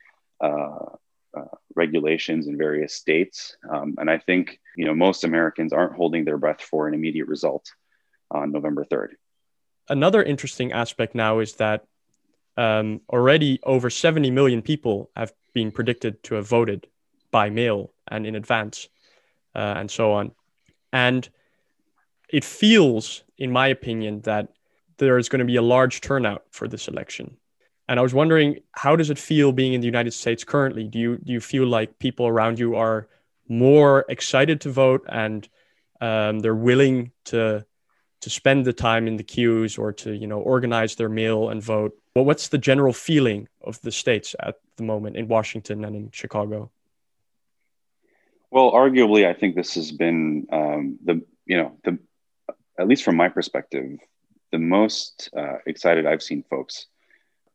uh, 0.40 0.86
regulations 1.74 2.46
in 2.46 2.56
various 2.56 2.94
states. 2.94 3.56
Um, 3.68 3.94
and 3.98 4.10
I 4.10 4.18
think, 4.18 4.60
you 4.76 4.84
know, 4.84 4.94
most 4.94 5.24
Americans 5.24 5.72
aren't 5.72 5.94
holding 5.94 6.24
their 6.24 6.38
breath 6.38 6.60
for 6.60 6.88
an 6.88 6.94
immediate 6.94 7.28
result 7.28 7.70
on 8.30 8.52
November 8.52 8.84
3rd. 8.84 9.10
Another 9.88 10.22
interesting 10.22 10.72
aspect 10.72 11.14
now 11.14 11.38
is 11.38 11.54
that 11.54 11.86
um, 12.56 13.00
already 13.08 13.60
over 13.62 13.88
70 13.88 14.30
million 14.30 14.60
people 14.60 15.10
have 15.16 15.32
been 15.54 15.70
predicted 15.70 16.22
to 16.24 16.34
have 16.34 16.46
voted 16.46 16.86
by 17.30 17.48
mail 17.48 17.92
and 18.10 18.26
in 18.26 18.34
advance 18.34 18.88
uh, 19.54 19.74
and 19.76 19.90
so 19.90 20.12
on. 20.12 20.32
And 20.92 21.28
it 22.30 22.44
feels, 22.44 23.24
in 23.36 23.50
my 23.50 23.68
opinion, 23.68 24.20
that 24.22 24.48
there 24.98 25.18
is 25.18 25.28
going 25.28 25.40
to 25.40 25.44
be 25.44 25.56
a 25.56 25.62
large 25.62 26.00
turnout 26.00 26.44
for 26.50 26.68
this 26.68 26.88
election. 26.88 27.36
And 27.88 27.98
I 27.98 28.02
was 28.02 28.12
wondering, 28.12 28.60
how 28.72 28.96
does 28.96 29.10
it 29.10 29.18
feel 29.18 29.52
being 29.52 29.72
in 29.72 29.80
the 29.80 29.86
United 29.86 30.12
States 30.12 30.44
currently? 30.44 30.88
Do 30.88 30.98
you 30.98 31.18
do 31.18 31.32
you 31.32 31.40
feel 31.40 31.66
like 31.66 31.98
people 31.98 32.26
around 32.26 32.58
you 32.58 32.74
are 32.74 33.08
more 33.48 34.04
excited 34.10 34.60
to 34.60 34.70
vote 34.70 35.06
and 35.08 35.48
um, 36.02 36.40
they're 36.40 36.54
willing 36.54 37.12
to 37.26 37.64
to 38.20 38.30
spend 38.30 38.66
the 38.66 38.72
time 38.72 39.06
in 39.06 39.16
the 39.16 39.22
queues 39.22 39.78
or 39.78 39.92
to 39.92 40.12
you 40.12 40.26
know 40.26 40.40
organize 40.40 40.96
their 40.96 41.08
meal 41.08 41.48
and 41.48 41.62
vote 41.62 41.98
well, 42.18 42.24
what's 42.24 42.48
the 42.48 42.58
general 42.58 42.92
feeling 42.92 43.46
of 43.62 43.80
the 43.82 43.92
states 43.92 44.34
at 44.40 44.56
the 44.76 44.82
moment 44.82 45.16
in 45.16 45.28
Washington 45.28 45.84
and 45.84 45.94
in 45.94 46.10
Chicago? 46.10 46.68
Well, 48.50 48.72
arguably, 48.72 49.26
I 49.26 49.34
think 49.34 49.54
this 49.54 49.74
has 49.74 49.92
been 49.92 50.46
um, 50.50 50.98
the 51.04 51.22
you 51.44 51.56
know 51.56 51.76
the 51.84 51.98
at 52.78 52.88
least 52.88 53.04
from 53.04 53.16
my 53.16 53.28
perspective, 53.28 53.98
the 54.52 54.58
most 54.58 55.30
uh, 55.36 55.58
excited 55.66 56.06
I've 56.06 56.22
seen 56.22 56.44
folks 56.48 56.86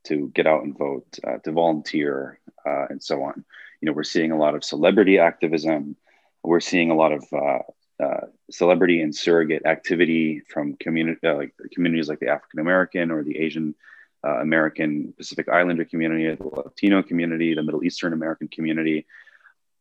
to 0.05 0.29
get 0.33 0.45
out 0.45 0.63
and 0.63 0.77
vote, 0.77 1.07
uh, 1.25 1.37
to 1.37 1.51
volunteer, 1.51 2.39
uh, 2.65 2.87
and 2.89 3.01
so 3.01 3.23
on. 3.23 3.45
You 3.81 3.87
know, 3.87 3.93
we're 3.93 4.03
seeing 4.03 4.31
a 4.31 4.37
lot 4.37 4.53
of 4.53 4.63
celebrity 4.63 5.17
activism. 5.17 5.95
We're 6.43 6.59
seeing 6.59 6.91
a 6.91 6.95
lot 6.95 7.13
of 7.13 7.25
uh, 7.31 8.03
uh, 8.03 8.27
celebrity 8.51 9.01
and 9.01 9.15
surrogate 9.15 9.65
activity 9.65 10.41
from 10.41 10.77
uh, 10.85 11.35
like 11.35 11.53
communities 11.71 12.09
like 12.09 12.19
the 12.19 12.29
African 12.29 12.59
American 12.59 13.11
or 13.11 13.23
the 13.23 13.39
Asian 13.39 13.75
American 14.23 15.13
Pacific 15.17 15.49
Islander 15.49 15.85
community, 15.85 16.33
the 16.33 16.47
Latino 16.47 17.03
community, 17.03 17.53
the 17.53 17.63
Middle 17.63 17.83
Eastern 17.83 18.13
American 18.13 18.47
community. 18.47 19.05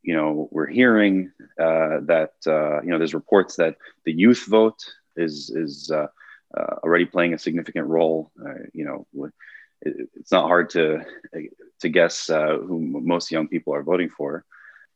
You 0.02 0.14
know, 0.14 0.48
we're 0.50 0.66
hearing 0.66 1.32
uh, 1.58 2.00
that 2.02 2.32
uh, 2.46 2.82
you 2.82 2.90
know 2.90 2.98
there's 2.98 3.14
reports 3.14 3.56
that 3.56 3.76
the 4.04 4.12
youth 4.12 4.46
vote 4.48 4.84
is 5.16 5.50
is 5.50 5.90
uh, 5.90 6.08
uh, 6.56 6.74
already 6.82 7.06
playing 7.06 7.34
a 7.34 7.38
significant 7.38 7.86
role. 7.86 8.30
Uh, 8.44 8.64
you 8.72 8.84
know, 8.84 9.06
it, 9.82 10.08
it's 10.14 10.32
not 10.32 10.46
hard 10.46 10.70
to 10.70 11.04
to 11.80 11.88
guess 11.88 12.26
who 12.26 12.80
most 12.80 13.30
young 13.30 13.48
people 13.48 13.74
are 13.74 13.82
voting 13.82 14.08
for. 14.08 14.44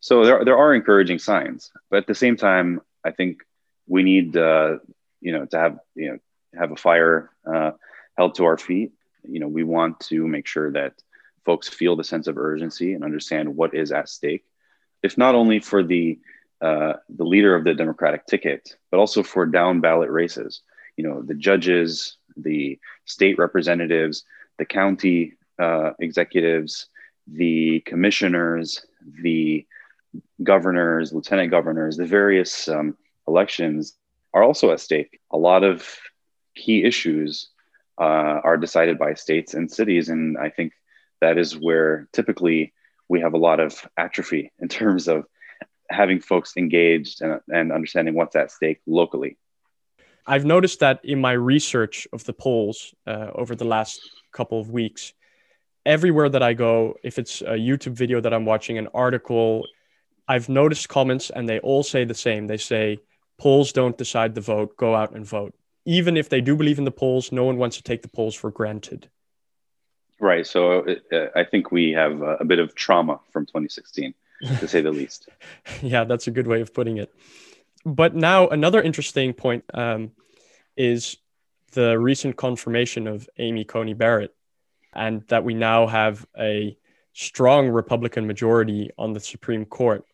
So 0.00 0.24
there 0.24 0.44
there 0.44 0.58
are 0.58 0.74
encouraging 0.74 1.18
signs, 1.18 1.70
but 1.90 1.98
at 1.98 2.06
the 2.06 2.14
same 2.14 2.36
time, 2.36 2.80
I 3.04 3.12
think 3.12 3.42
we 3.86 4.02
need 4.02 4.34
you 4.34 5.32
know 5.32 5.46
to 5.46 5.58
have 5.58 5.78
you 5.94 6.12
know 6.12 6.18
have 6.58 6.72
a 6.72 6.76
fire 6.76 7.30
held 8.16 8.34
to 8.34 8.44
our 8.44 8.56
feet 8.56 8.92
you 9.28 9.40
know 9.40 9.48
we 9.48 9.62
want 9.62 10.00
to 10.00 10.26
make 10.26 10.46
sure 10.46 10.72
that 10.72 10.94
folks 11.44 11.68
feel 11.68 11.96
the 11.96 12.04
sense 12.04 12.26
of 12.26 12.38
urgency 12.38 12.94
and 12.94 13.04
understand 13.04 13.56
what 13.56 13.74
is 13.74 13.92
at 13.92 14.08
stake 14.08 14.44
if 15.06 15.16
not 15.16 15.34
only 15.34 15.58
for 15.60 15.82
the 15.82 16.18
uh, 16.60 16.94
the 17.20 17.24
leader 17.24 17.54
of 17.54 17.64
the 17.64 17.74
democratic 17.74 18.26
ticket 18.26 18.76
but 18.90 18.98
also 18.98 19.22
for 19.22 19.44
down 19.46 19.80
ballot 19.80 20.10
races 20.10 20.62
you 20.96 21.04
know 21.06 21.22
the 21.22 21.34
judges 21.34 22.16
the 22.36 22.78
state 23.04 23.38
representatives 23.38 24.24
the 24.58 24.64
county 24.64 25.34
uh, 25.58 25.90
executives 26.00 26.86
the 27.26 27.80
commissioners 27.80 28.86
the 29.22 29.66
governors 30.42 31.12
lieutenant 31.12 31.50
governors 31.50 31.96
the 31.96 32.06
various 32.06 32.68
um, 32.68 32.96
elections 33.28 33.94
are 34.34 34.42
also 34.42 34.70
at 34.70 34.80
stake 34.80 35.20
a 35.30 35.36
lot 35.36 35.62
of 35.62 35.98
key 36.56 36.82
issues 36.84 37.50
uh, 37.98 38.40
are 38.42 38.56
decided 38.56 38.98
by 38.98 39.14
states 39.14 39.54
and 39.54 39.70
cities. 39.70 40.08
And 40.08 40.36
I 40.36 40.50
think 40.50 40.72
that 41.20 41.38
is 41.38 41.56
where 41.56 42.08
typically 42.12 42.72
we 43.08 43.20
have 43.20 43.34
a 43.34 43.38
lot 43.38 43.60
of 43.60 43.86
atrophy 43.96 44.52
in 44.58 44.68
terms 44.68 45.08
of 45.08 45.24
having 45.88 46.20
folks 46.20 46.56
engaged 46.56 47.22
and, 47.22 47.40
and 47.48 47.72
understanding 47.72 48.14
what's 48.14 48.36
at 48.36 48.50
stake 48.50 48.80
locally. 48.86 49.36
I've 50.26 50.44
noticed 50.44 50.80
that 50.80 51.00
in 51.04 51.20
my 51.20 51.32
research 51.32 52.08
of 52.12 52.24
the 52.24 52.32
polls 52.32 52.92
uh, 53.06 53.30
over 53.34 53.54
the 53.54 53.64
last 53.64 54.00
couple 54.32 54.60
of 54.60 54.70
weeks, 54.70 55.12
everywhere 55.84 56.28
that 56.28 56.42
I 56.42 56.52
go, 56.52 56.96
if 57.04 57.18
it's 57.18 57.42
a 57.42 57.56
YouTube 57.56 57.92
video 57.92 58.20
that 58.20 58.34
I'm 58.34 58.44
watching, 58.44 58.76
an 58.76 58.88
article, 58.92 59.64
I've 60.26 60.48
noticed 60.48 60.88
comments 60.88 61.30
and 61.30 61.48
they 61.48 61.60
all 61.60 61.84
say 61.84 62.04
the 62.04 62.14
same. 62.14 62.48
They 62.48 62.56
say, 62.56 62.98
polls 63.38 63.72
don't 63.72 63.96
decide 63.96 64.34
the 64.34 64.40
vote, 64.40 64.76
go 64.76 64.96
out 64.96 65.14
and 65.14 65.24
vote. 65.24 65.54
Even 65.84 66.16
if 66.16 66.28
they 66.28 66.40
do 66.40 66.56
believe 66.56 66.78
in 66.78 66.84
the 66.84 66.90
polls, 66.90 67.30
no 67.30 67.44
one 67.44 67.58
wants 67.58 67.76
to 67.76 67.84
take 67.84 68.02
the 68.02 68.08
polls 68.08 68.34
for 68.34 68.50
granted. 68.50 69.08
Right. 70.18 70.46
So 70.46 70.86
uh, 71.12 71.26
I 71.34 71.44
think 71.44 71.70
we 71.70 71.92
have 71.92 72.22
a 72.22 72.44
bit 72.44 72.58
of 72.58 72.74
trauma 72.74 73.20
from 73.32 73.44
2016, 73.46 74.14
to 74.58 74.68
say 74.68 74.80
the 74.80 74.90
least. 74.90 75.28
yeah, 75.82 76.04
that's 76.04 76.26
a 76.26 76.30
good 76.30 76.46
way 76.46 76.60
of 76.60 76.72
putting 76.72 76.96
it. 76.96 77.12
But 77.84 78.14
now, 78.14 78.48
another 78.48 78.82
interesting 78.82 79.32
point 79.32 79.64
um, 79.74 80.12
is 80.76 81.18
the 81.72 81.98
recent 81.98 82.36
confirmation 82.36 83.06
of 83.06 83.28
Amy 83.38 83.64
Coney 83.64 83.94
Barrett, 83.94 84.34
and 84.92 85.22
that 85.28 85.44
we 85.44 85.54
now 85.54 85.86
have 85.86 86.26
a 86.38 86.76
strong 87.12 87.68
Republican 87.68 88.26
majority 88.26 88.90
on 88.98 89.12
the 89.12 89.20
Supreme 89.20 89.64
Court. 89.64 90.04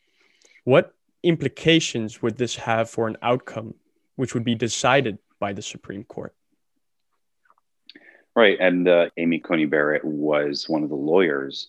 What 0.64 0.94
implications 1.22 2.20
would 2.20 2.36
this 2.36 2.57
have 2.57 2.90
for 2.90 3.07
an 3.09 3.16
outcome 3.22 3.74
which 4.16 4.34
would 4.34 4.44
be 4.44 4.55
decided 4.55 5.18
by 5.38 5.53
the 5.53 5.62
Supreme 5.62 6.05
Court? 6.05 6.34
Right. 8.34 8.56
And 8.58 8.88
uh, 8.88 9.10
Amy 9.16 9.40
Coney 9.40 9.66
Barrett 9.66 10.04
was 10.04 10.68
one 10.68 10.82
of 10.82 10.88
the 10.88 10.96
lawyers 10.96 11.68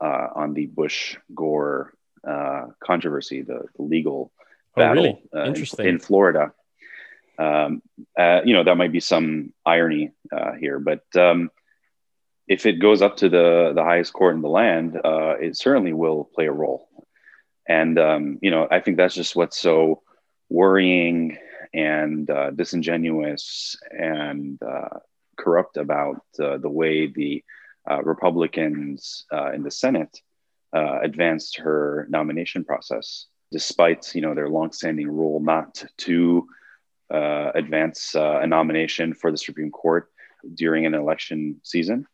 uh, 0.00 0.28
on 0.34 0.54
the 0.54 0.66
Bush 0.66 1.16
Gore 1.34 1.92
uh, 2.26 2.66
controversy, 2.82 3.42
the, 3.42 3.64
the 3.76 3.82
legal 3.82 4.32
oh, 4.76 4.80
battle 4.80 5.04
really? 5.04 5.22
Uh, 5.34 5.44
Interesting. 5.44 5.86
In, 5.86 5.94
in 5.94 6.00
Florida. 6.00 6.52
Um, 7.38 7.80
uh, 8.18 8.40
you 8.44 8.52
know, 8.52 8.64
that 8.64 8.76
might 8.76 8.92
be 8.92 9.00
some 9.00 9.52
irony 9.64 10.12
uh, 10.30 10.52
here, 10.52 10.78
but 10.78 11.04
um, 11.14 11.50
if 12.46 12.66
it 12.66 12.80
goes 12.80 13.00
up 13.00 13.18
to 13.18 13.28
the, 13.28 13.72
the 13.74 13.84
highest 13.84 14.12
court 14.12 14.34
in 14.34 14.42
the 14.42 14.48
land, 14.48 15.00
it 15.04 15.56
certainly 15.56 15.92
will 15.92 16.24
play 16.34 16.46
a 16.46 16.52
role. 16.52 16.88
And, 17.66 17.98
um, 17.98 18.38
you 18.42 18.50
know, 18.50 18.66
I 18.70 18.80
think 18.80 18.96
that's 18.96 19.14
just 19.14 19.36
what's 19.36 19.58
so 19.58 20.02
worrying 20.50 21.38
and 21.72 22.28
disingenuous 22.56 23.76
and 23.90 24.60
corrupt 25.42 25.76
about 25.76 26.22
uh, 26.38 26.58
the 26.58 26.70
way 26.80 27.06
the 27.06 27.42
uh, 27.90 28.02
Republicans 28.02 29.24
uh, 29.32 29.50
in 29.52 29.62
the 29.62 29.70
Senate 29.70 30.14
uh, 30.76 31.00
advanced 31.00 31.56
her 31.58 32.06
nomination 32.10 32.64
process, 32.64 33.26
despite 33.50 34.14
you 34.14 34.20
know 34.20 34.34
their 34.34 34.48
longstanding 34.48 35.08
rule 35.08 35.40
not 35.40 35.84
to 35.96 36.46
uh, 37.12 37.50
advance 37.54 38.14
a 38.14 38.46
nomination 38.46 39.14
for 39.14 39.30
the 39.30 39.38
Supreme 39.46 39.70
Court 39.70 40.04
during 40.54 40.86
an 40.86 40.94
election 40.94 41.60
season. 41.62 42.06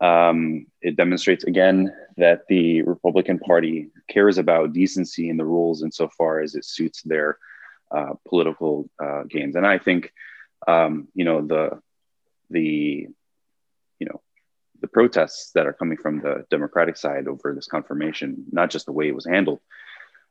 Um, 0.00 0.66
it 0.82 0.96
demonstrates 0.96 1.44
again 1.44 1.92
that 2.18 2.42
the 2.48 2.82
Republican 2.82 3.38
Party 3.38 3.88
cares 4.08 4.38
about 4.38 4.74
decency 4.74 5.30
in 5.30 5.36
the 5.38 5.44
rules 5.44 5.82
insofar 5.82 6.40
as 6.40 6.54
it 6.54 6.64
suits 6.64 7.02
their 7.02 7.38
uh, 7.90 8.14
political 8.28 8.90
uh, 9.02 9.22
gains. 9.24 9.56
And 9.56 9.66
I 9.66 9.78
think, 9.78 10.12
um, 10.66 11.08
you 11.14 11.24
know, 11.24 11.40
the 11.40 11.80
the 12.50 13.08
you 13.98 14.06
know 14.06 14.20
the 14.80 14.88
protests 14.88 15.52
that 15.52 15.66
are 15.66 15.72
coming 15.72 15.96
from 15.96 16.20
the 16.20 16.44
democratic 16.50 16.96
side 16.96 17.26
over 17.28 17.54
this 17.54 17.66
confirmation 17.66 18.44
not 18.52 18.70
just 18.70 18.86
the 18.86 18.92
way 18.92 19.08
it 19.08 19.14
was 19.14 19.26
handled 19.26 19.60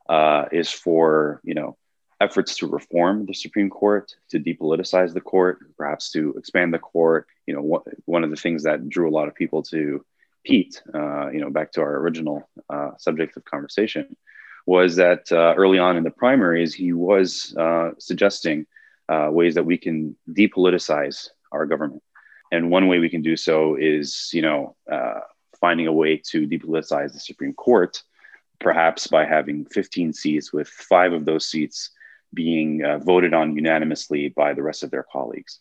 uh, 0.08 0.44
is 0.52 0.70
for 0.70 1.40
you 1.44 1.54
know 1.54 1.76
efforts 2.20 2.56
to 2.56 2.66
reform 2.66 3.26
the 3.26 3.34
supreme 3.34 3.68
court 3.68 4.14
to 4.30 4.38
depoliticize 4.38 5.12
the 5.12 5.20
court 5.20 5.58
perhaps 5.76 6.10
to 6.10 6.34
expand 6.38 6.72
the 6.72 6.78
court. 6.78 7.26
You 7.46 7.54
know 7.54 7.62
what, 7.62 7.82
one 8.06 8.24
of 8.24 8.30
the 8.30 8.36
things 8.36 8.62
that 8.62 8.88
drew 8.88 9.08
a 9.08 9.12
lot 9.12 9.28
of 9.28 9.34
people 9.34 9.62
to 9.64 10.04
pete 10.44 10.82
uh, 10.94 11.28
you 11.28 11.40
know 11.40 11.50
back 11.50 11.72
to 11.72 11.80
our 11.80 11.96
original 11.96 12.48
uh, 12.70 12.90
subject 12.98 13.36
of 13.36 13.44
conversation 13.44 14.16
was 14.64 14.96
that 14.96 15.30
uh, 15.30 15.54
early 15.56 15.78
on 15.78 15.96
in 15.96 16.04
the 16.04 16.10
primaries 16.10 16.74
he 16.74 16.92
was 16.92 17.54
uh, 17.56 17.90
suggesting 17.98 18.66
uh, 19.08 19.28
ways 19.30 19.54
that 19.54 19.64
we 19.64 19.78
can 19.78 20.16
depoliticize 20.28 21.28
our 21.52 21.66
government 21.66 22.02
and 22.52 22.70
one 22.70 22.88
way 22.88 22.98
we 22.98 23.10
can 23.10 23.22
do 23.22 23.36
so 23.36 23.76
is, 23.76 24.30
you 24.32 24.42
know, 24.42 24.76
uh, 24.90 25.20
finding 25.60 25.86
a 25.86 25.92
way 25.92 26.16
to 26.28 26.46
depoliticize 26.46 27.12
the 27.12 27.20
Supreme 27.20 27.54
Court, 27.54 28.02
perhaps 28.60 29.06
by 29.06 29.24
having 29.24 29.64
15 29.66 30.12
seats, 30.12 30.52
with 30.52 30.68
five 30.68 31.12
of 31.12 31.24
those 31.24 31.46
seats 31.46 31.90
being 32.34 32.84
uh, 32.84 32.98
voted 32.98 33.34
on 33.34 33.56
unanimously 33.56 34.28
by 34.28 34.52
the 34.52 34.62
rest 34.62 34.82
of 34.82 34.90
their 34.90 35.06
colleagues. 35.10 35.60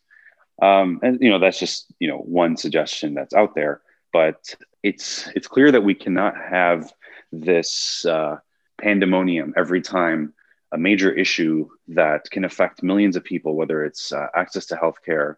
Um, 0.62 1.00
and 1.04 1.20
you 1.22 1.30
know, 1.30 1.40
that's 1.40 1.60
just 1.60 1.94
you 2.00 2.08
know 2.08 2.18
one 2.18 2.56
suggestion 2.56 3.14
that's 3.14 3.34
out 3.34 3.56
there, 3.56 3.82
but 4.14 4.56
it's 4.84 5.28
it's 5.36 5.48
clear 5.48 5.72
that 5.72 5.84
we 5.84 5.94
cannot 5.94 6.36
have 6.38 6.94
this 7.32 8.06
uh, 8.06 8.38
pandemonium 8.80 9.54
every 9.58 9.82
time 9.82 10.34
a 10.72 10.78
major 10.78 11.12
issue 11.12 11.68
that 11.90 12.30
can 12.32 12.46
affect 12.46 12.84
millions 12.84 13.16
of 13.16 13.24
people, 13.24 13.56
whether 13.56 13.84
it's 13.84 14.12
uh, 14.12 14.28
access 14.36 14.66
to 14.68 14.76
healthcare 14.76 15.36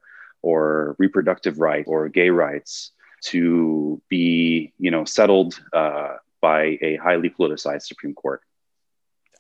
or 0.48 0.96
reproductive 0.98 1.60
rights 1.60 1.88
or 1.88 2.08
gay 2.08 2.30
rights 2.30 2.92
to 3.32 4.02
be, 4.10 4.74
you 4.80 4.92
know, 4.92 5.04
settled 5.04 5.60
uh, 5.74 6.16
by 6.42 6.78
a 6.82 6.98
highly 7.04 7.30
politicized 7.30 7.84
Supreme 7.84 8.14
Court. 8.14 8.42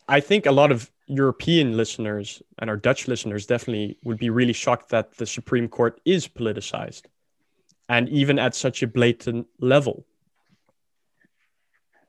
I 0.10 0.20
think 0.20 0.45
a 0.45 0.51
lot 0.51 0.72
of 0.72 0.91
European 1.08 1.78
listeners 1.78 2.41
and 2.60 2.70
our 2.70 2.78
Dutch 2.78 3.08
listeners 3.08 3.45
definitely 3.45 3.97
would 4.03 4.18
be 4.18 4.30
really 4.30 4.53
shocked 4.53 4.89
that 4.89 5.18
the 5.18 5.26
Supreme 5.26 5.68
Court 5.70 6.01
is 6.05 6.28
politicized 6.28 7.03
and 7.88 8.10
even 8.10 8.38
at 8.39 8.55
such 8.55 8.84
a 8.84 8.88
blatant 8.88 9.47
level. 9.60 10.05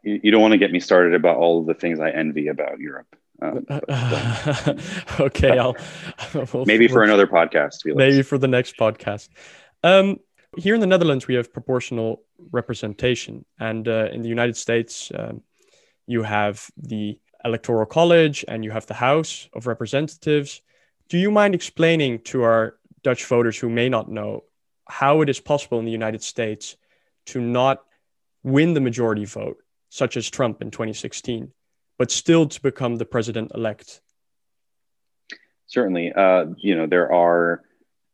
You, 0.02 0.30
don't 0.32 0.40
want 0.40 0.52
to 0.52 0.58
get 0.58 0.72
me 0.72 0.80
started 0.80 1.14
about 1.14 1.36
all 1.36 1.60
of 1.60 1.66
the 1.66 1.74
things 1.74 2.00
I 2.00 2.10
envy 2.10 2.48
about 2.48 2.78
Europe. 2.78 3.14
Um, 3.40 3.66
okay, 5.20 5.58
I'll 5.58 5.76
we'll, 6.52 6.64
maybe 6.66 6.88
for 6.88 7.02
another 7.02 7.26
podcast. 7.26 7.82
Felix. 7.82 7.98
Maybe 7.98 8.22
for 8.22 8.38
the 8.38 8.48
next 8.48 8.76
podcast. 8.76 9.28
Um, 9.82 10.18
here 10.56 10.74
in 10.74 10.80
the 10.80 10.86
Netherlands, 10.86 11.26
we 11.26 11.34
have 11.34 11.52
proportional 11.52 12.22
representation, 12.50 13.44
and 13.58 13.86
uh, 13.86 14.08
in 14.12 14.22
the 14.22 14.28
United 14.28 14.56
States, 14.56 15.12
um, 15.14 15.42
you 16.06 16.22
have 16.22 16.68
the 16.76 17.18
Electoral 17.44 17.86
College 17.86 18.44
and 18.48 18.64
you 18.64 18.70
have 18.70 18.86
the 18.86 18.94
House 18.94 19.48
of 19.52 19.66
Representatives. 19.66 20.60
Do 21.08 21.18
you 21.18 21.30
mind 21.30 21.54
explaining 21.54 22.20
to 22.20 22.42
our 22.42 22.78
Dutch 23.02 23.24
voters 23.26 23.56
who 23.56 23.68
may 23.68 23.88
not 23.88 24.10
know 24.10 24.44
how 24.88 25.20
it 25.20 25.28
is 25.28 25.40
possible 25.40 25.78
in 25.78 25.84
the 25.84 25.92
United 25.92 26.22
States 26.22 26.76
to 27.26 27.40
not 27.40 27.84
win 28.42 28.74
the 28.74 28.80
majority 28.80 29.24
vote, 29.24 29.58
such 29.90 30.16
as 30.16 30.28
Trump 30.28 30.62
in 30.62 30.70
2016? 30.70 31.52
But 31.98 32.10
still 32.10 32.46
to 32.46 32.62
become 32.62 32.96
the 32.96 33.04
president 33.04 33.52
elect? 33.54 34.00
Certainly. 35.66 36.12
Uh, 36.12 36.46
you 36.56 36.76
know, 36.76 36.86
there 36.86 37.12
are 37.12 37.62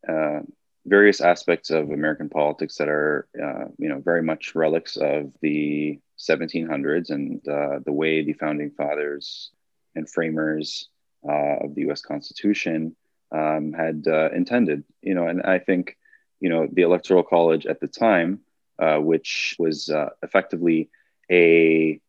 uh, 0.07 0.41
various 0.85 1.21
aspects 1.21 1.69
of 1.69 1.91
American 1.91 2.29
politics 2.29 2.75
that 2.77 2.89
are, 2.89 3.27
uh, 3.41 3.65
you 3.77 3.87
know, 3.87 3.99
very 3.99 4.21
much 4.21 4.55
relics 4.55 4.97
of 4.97 5.31
the 5.41 5.99
1700s 6.19 7.11
and 7.11 7.47
uh, 7.47 7.79
the 7.85 7.93
way 7.93 8.23
the 8.23 8.33
founding 8.33 8.71
fathers 8.71 9.51
and 9.95 10.09
framers 10.09 10.89
uh, 11.27 11.63
of 11.63 11.75
the 11.75 11.89
US 11.89 12.01
Constitution 12.01 12.95
um, 13.31 13.71
had 13.71 14.05
uh, 14.07 14.29
intended. 14.31 14.83
You 15.01 15.13
know, 15.13 15.27
and 15.27 15.41
I 15.43 15.59
think, 15.59 15.97
you 16.39 16.49
know, 16.49 16.67
the 16.71 16.81
Electoral 16.81 17.23
College 17.23 17.65
at 17.65 17.79
the 17.79 17.87
time, 17.87 18.41
which 18.79 19.55
was 19.57 19.89
effectively 20.21 20.89
a 21.31 22.01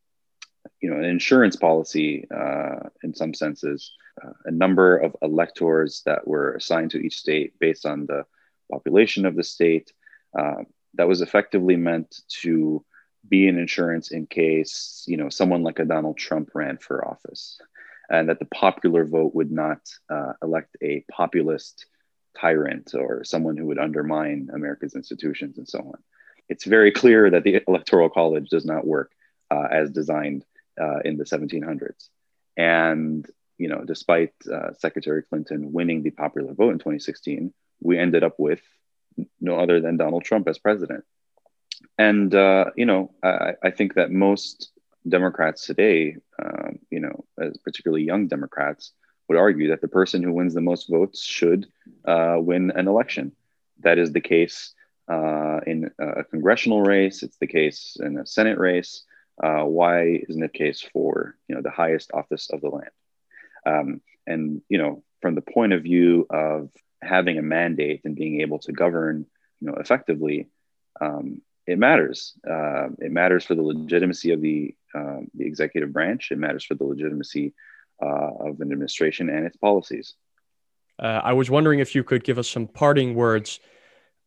you 0.81 0.91
know, 0.91 0.97
an 0.97 1.05
insurance 1.05 1.57
policy 1.57 2.27
uh, 2.31 2.89
in 3.03 3.14
some 3.14 3.35
senses, 3.35 3.93
uh, 4.23 4.33
a 4.45 4.51
number 4.51 4.97
of 4.97 5.17
electors 5.23 6.03
that 6.07 6.27
were 6.27 6.55
assigned 6.55 6.91
to 6.93 6.99
each 6.99 7.19
state 7.19 7.59
based 7.59 7.87
on 7.87 8.07
the 8.07 8.25
population 8.71 9.27
of 9.27 9.37
the 9.37 9.45
state. 9.45 9.93
Uh, 10.39 10.64
that 10.95 11.09
was 11.09 11.21
effectively 11.21 11.77
meant 11.77 12.23
to 12.29 12.85
be 13.29 13.49
an 13.49 13.59
insurance 13.59 14.11
in 14.11 14.27
case, 14.27 15.05
you 15.07 15.17
know, 15.17 15.29
someone 15.29 15.62
like 15.62 15.79
a 15.79 15.85
Donald 15.85 16.17
Trump 16.17 16.51
ran 16.55 16.79
for 16.79 17.07
office, 17.07 17.59
and 18.09 18.29
that 18.29 18.39
the 18.39 18.47
popular 18.47 19.05
vote 19.05 19.35
would 19.35 19.51
not 19.51 19.81
uh, 20.09 20.33
elect 20.43 20.77
a 20.83 21.05
populist 21.11 21.87
tyrant 22.39 22.95
or 22.95 23.25
someone 23.25 23.57
who 23.57 23.67
would 23.67 23.79
undermine 23.79 24.49
America's 24.53 24.95
institutions 24.95 25.59
and 25.59 25.69
so 25.69 25.81
on. 25.81 25.99
It's 26.49 26.64
very 26.64 26.93
clear 26.93 27.31
that 27.31 27.43
the 27.43 27.62
Electoral 27.69 28.11
College 28.11 28.49
does 28.49 28.64
not 28.64 28.87
work 28.87 29.12
uh, 29.51 29.67
as 29.71 29.91
designed 29.91 30.45
uh, 30.81 31.01
in 31.05 31.16
the 31.16 31.24
1700s. 31.24 32.09
And 32.57 33.29
you 33.59 33.68
know, 33.68 33.85
despite 33.85 34.33
uh, 34.53 34.72
Secretary 34.79 35.22
Clinton 35.22 35.72
winning 35.72 36.03
the 36.03 36.11
popular 36.11 36.53
vote 36.53 36.72
in 36.72 36.79
2016, 36.79 37.53
we 37.81 37.99
ended 37.99 38.22
up 38.22 38.35
with 38.39 38.61
no 39.41 39.59
other 39.59 39.81
than 39.81 39.97
Donald 39.97 40.24
Trump 40.24 40.47
as 40.49 40.59
president. 40.59 41.05
And 41.99 42.35
uh, 42.35 42.66
you 42.77 42.87
know, 42.87 43.12
I, 43.22 43.55
I, 43.62 43.70
think 43.70 43.95
that 43.95 44.11
most 44.11 44.70
Democrats 45.09 45.66
today, 45.66 46.16
um, 46.43 46.79
you 46.91 47.01
know, 47.01 47.24
particularly 47.64 48.05
young 48.05 48.29
Democrats, 48.29 48.93
would 49.29 49.39
argue 49.39 49.68
that 49.68 49.81
the 49.81 49.89
person 49.89 50.22
who 50.22 50.33
wins 50.33 50.55
the 50.55 50.61
most 50.61 50.89
votes 50.89 51.22
should 51.22 51.66
uh, 52.05 52.37
win 52.39 52.70
an 52.72 52.89
election. 52.89 53.33
That 53.81 53.99
is 53.99 54.12
the 54.12 54.20
case 54.20 54.74
uh, 55.09 55.61
in 55.66 55.91
a 55.99 56.24
congressional 56.24 56.83
race. 56.83 57.22
It's 57.22 57.37
the 57.39 57.47
case 57.47 57.97
in 58.01 58.18
a 58.18 58.27
Senate 58.27 58.59
race. 58.59 59.05
Uh, 59.43 59.64
why 59.64 60.20
isn't 60.28 60.43
it 60.43 60.53
case 60.53 60.82
for 60.93 61.37
you 61.49 61.55
know 61.55 61.62
the 61.62 61.70
highest 61.70 62.11
office 62.12 62.49
of 62.51 62.61
the 62.61 62.68
land? 62.68 62.91
Um, 63.66 64.01
and 64.26 64.62
you 64.68 64.78
know, 64.78 65.03
from 65.20 65.34
the 65.34 65.43
point 65.43 65.72
of 65.72 65.82
view 65.82 66.26
of 66.30 66.70
having 67.03 67.39
a 67.39 67.43
mandate 67.43 68.03
and 68.05 68.16
being 68.16 68.41
able 68.41 68.59
to 68.61 68.72
govern, 68.72 69.26
you 69.61 69.68
know, 69.68 69.74
effectively, 69.74 70.49
um, 71.01 71.43
it 71.66 71.78
matters. 71.78 72.34
Uh, 72.49 72.89
it 72.99 73.11
matters 73.11 73.45
for 73.45 73.55
the 73.55 73.62
legitimacy 73.62 74.32
of 74.32 74.41
the 74.41 74.74
um, 74.95 75.28
the 75.34 75.45
executive 75.45 75.93
branch. 75.93 76.30
It 76.30 76.39
matters 76.39 76.64
for 76.64 76.74
the 76.74 76.84
legitimacy 76.84 77.55
uh, 78.03 78.30
of 78.41 78.61
an 78.61 78.72
administration 78.72 79.28
and 79.28 79.47
its 79.47 79.57
policies. 79.57 80.14
Uh, 80.99 81.20
I 81.22 81.34
was 81.34 81.51
wondering 81.51 81.80
if 81.80 81.95
you 81.95 82.03
could 82.03 82.24
give 82.24 82.39
us 82.39 82.49
some 82.49 82.66
parting 82.66 83.14
words 83.14 83.61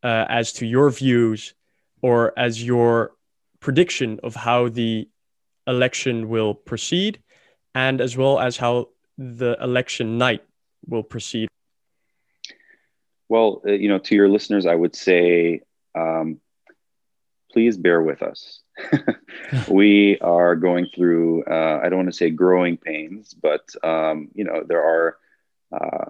uh, 0.02 0.26
as 0.28 0.52
to 0.54 0.66
your 0.66 0.90
views 0.90 1.54
or 2.02 2.38
as 2.38 2.64
your 2.64 3.12
prediction 3.60 4.18
of 4.22 4.34
how 4.34 4.68
the 4.68 5.08
election 5.66 6.28
will 6.28 6.54
proceed 6.54 7.22
and 7.74 8.00
as 8.00 8.16
well 8.16 8.38
as 8.40 8.56
how 8.56 8.88
the 9.16 9.56
election 9.60 10.18
night 10.18 10.42
will 10.86 11.02
proceed? 11.02 11.48
Well, 13.28 13.62
uh, 13.66 13.72
you 13.72 13.88
know, 13.88 13.98
to 13.98 14.14
your 14.14 14.28
listeners, 14.28 14.66
I 14.66 14.74
would 14.74 14.96
say, 14.96 15.60
um, 15.94 16.40
please 17.52 17.76
bear 17.76 18.02
with 18.02 18.22
us. 18.22 18.60
we 19.68 20.18
are 20.18 20.56
going 20.56 20.88
through, 20.94 21.44
uh, 21.44 21.80
I 21.82 21.88
don't 21.88 21.98
want 21.98 22.08
to 22.08 22.16
say 22.16 22.30
growing 22.30 22.76
pains, 22.76 23.34
but, 23.34 23.62
um, 23.84 24.30
you 24.34 24.44
know, 24.44 24.64
there 24.66 24.82
are 24.82 25.16
uh, 25.72 26.06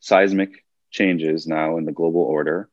seismic 0.00 0.64
changes 0.90 1.46
now 1.46 1.78
in 1.78 1.84
the 1.84 1.92
global 1.92 2.22
order, 2.22 2.68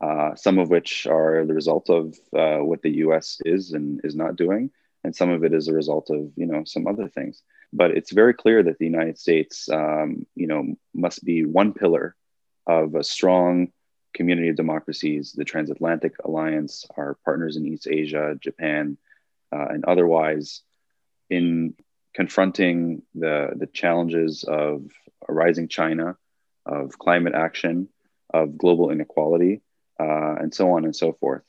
uh, 0.00 0.34
some 0.34 0.58
of 0.58 0.68
which 0.68 1.06
are 1.06 1.46
the 1.46 1.54
result 1.54 1.88
of 1.90 2.14
uh, 2.36 2.58
what 2.58 2.82
the 2.82 2.96
US 3.06 3.38
is 3.44 3.72
and 3.72 4.00
is 4.04 4.14
not 4.14 4.36
doing 4.36 4.70
and 5.06 5.14
some 5.14 5.30
of 5.30 5.44
it 5.44 5.54
is 5.54 5.68
a 5.68 5.72
result 5.72 6.10
of 6.10 6.32
you 6.34 6.46
know 6.46 6.64
some 6.64 6.88
other 6.88 7.08
things. 7.08 7.42
But 7.72 7.92
it's 7.92 8.10
very 8.10 8.34
clear 8.34 8.62
that 8.64 8.78
the 8.78 8.84
united 8.84 9.18
states 9.18 9.68
um, 9.68 10.26
you 10.34 10.48
know 10.48 10.74
must 10.92 11.24
be 11.24 11.44
one 11.44 11.72
pillar 11.72 12.16
of 12.66 12.96
a 12.96 13.04
strong 13.04 13.68
community 14.12 14.48
of 14.48 14.56
democracies. 14.56 15.32
The 15.32 15.44
transatlantic 15.44 16.14
alliance 16.24 16.84
our 16.96 17.16
partners 17.24 17.56
in 17.56 17.66
east 17.66 17.86
asia 17.88 18.36
japan 18.40 18.98
uh, 19.54 19.66
and 19.74 19.84
otherwise 19.84 20.62
in 21.30 21.74
confronting 22.12 23.02
the 23.14 23.50
the 23.54 23.68
challenges 23.68 24.42
of 24.42 24.90
a 25.28 25.32
rising 25.32 25.68
china 25.68 26.16
of 26.64 26.98
climate 26.98 27.34
action 27.34 27.88
of 28.34 28.58
global 28.58 28.90
inequality 28.90 29.62
uh, 30.00 30.34
and 30.40 30.54
so 30.54 30.70
on 30.72 30.84
and 30.84 30.94
so 30.94 31.12
forth 31.12 31.42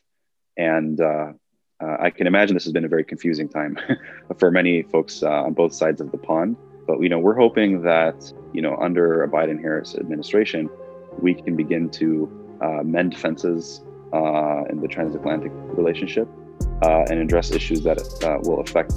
and 0.58 1.00
uh, 1.00 1.32
uh, 1.80 1.98
I 2.00 2.10
can 2.10 2.26
imagine 2.28 2.56
this 2.56 2.64
has 2.64 2.74
been 2.74 2.86
a 2.86 2.89
very 2.89 3.04
confusing 3.04 3.48
time 3.48 3.78
for 4.39 4.50
many 4.50 4.82
folks 4.84 5.22
uh, 5.22 5.30
on 5.30 5.54
both 5.54 5.74
sides 5.74 6.02
of 6.02 6.12
the 6.12 6.18
pond. 6.18 6.58
But 6.88 7.00
you 7.02 7.10
know, 7.10 7.20
we're 7.20 7.36
hoping 7.36 7.84
that 7.84 8.34
you 8.54 8.62
know, 8.62 8.76
under 8.78 9.24
a 9.24 9.30
Biden-Harris 9.30 9.95
administration, 9.95 10.70
we 11.20 11.36
can 11.36 11.56
begin 11.56 11.89
to 11.91 12.58
uh, 12.62 12.84
mend 12.84 13.18
fences 13.18 13.82
in 14.70 14.82
the 14.82 14.88
transatlantic 14.88 15.52
relationship 15.54 16.28
and 16.82 17.20
address 17.20 17.52
issues 17.52 17.84
that 17.84 18.00
will 18.43 18.62
affect 18.62 18.93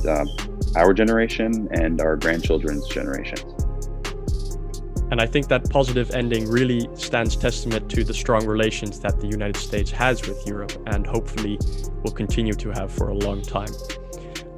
our 0.76 0.94
generation 0.94 1.68
and 1.72 2.00
our 2.00 2.16
grandchildren's 2.16 2.88
generations. 2.88 3.59
And 5.10 5.20
I 5.20 5.26
think 5.26 5.48
that 5.48 5.68
positive 5.70 6.12
ending 6.12 6.48
really 6.48 6.88
stands 6.94 7.34
testament 7.36 7.90
to 7.90 8.04
the 8.04 8.14
strong 8.14 8.46
relations 8.46 9.00
that 9.00 9.20
the 9.20 9.26
United 9.26 9.56
States 9.56 9.90
has 9.90 10.26
with 10.26 10.46
Europe 10.46 10.72
and 10.86 11.06
hopefully 11.06 11.58
will 12.02 12.12
continue 12.12 12.54
to 12.54 12.70
have 12.70 12.92
for 12.92 13.08
a 13.08 13.14
long 13.14 13.42
time. 13.42 13.72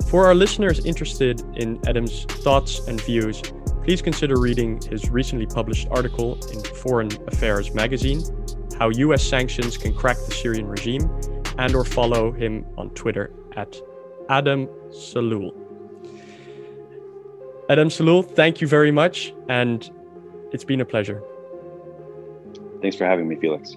For 0.08 0.26
our 0.26 0.34
listeners 0.34 0.84
interested 0.84 1.40
in 1.56 1.80
Adam's 1.86 2.24
thoughts 2.24 2.86
and 2.86 3.00
views, 3.00 3.40
please 3.82 4.02
consider 4.02 4.38
reading 4.38 4.78
his 4.82 5.10
recently 5.10 5.46
published 5.46 5.88
article 5.90 6.34
in 6.52 6.62
Foreign 6.62 7.10
Affairs 7.28 7.72
magazine, 7.72 8.22
How 8.78 8.90
US 8.90 9.24
Sanctions 9.24 9.78
Can 9.78 9.94
Crack 9.94 10.18
the 10.26 10.34
Syrian 10.34 10.66
Regime, 10.66 11.10
and 11.56 11.74
or 11.74 11.84
follow 11.84 12.30
him 12.30 12.66
on 12.76 12.90
Twitter 12.90 13.32
at 13.56 13.74
Adam 14.28 14.66
Salul. 14.90 15.54
Adam 17.70 17.88
Salul, 17.88 18.22
thank 18.22 18.60
you 18.60 18.66
very 18.66 18.90
much 18.90 19.32
and 19.48 19.90
it's 20.52 20.64
been 20.64 20.80
a 20.80 20.84
pleasure. 20.84 21.22
Thanks 22.80 22.96
for 22.96 23.06
having 23.06 23.28
me, 23.28 23.36
Felix. 23.36 23.76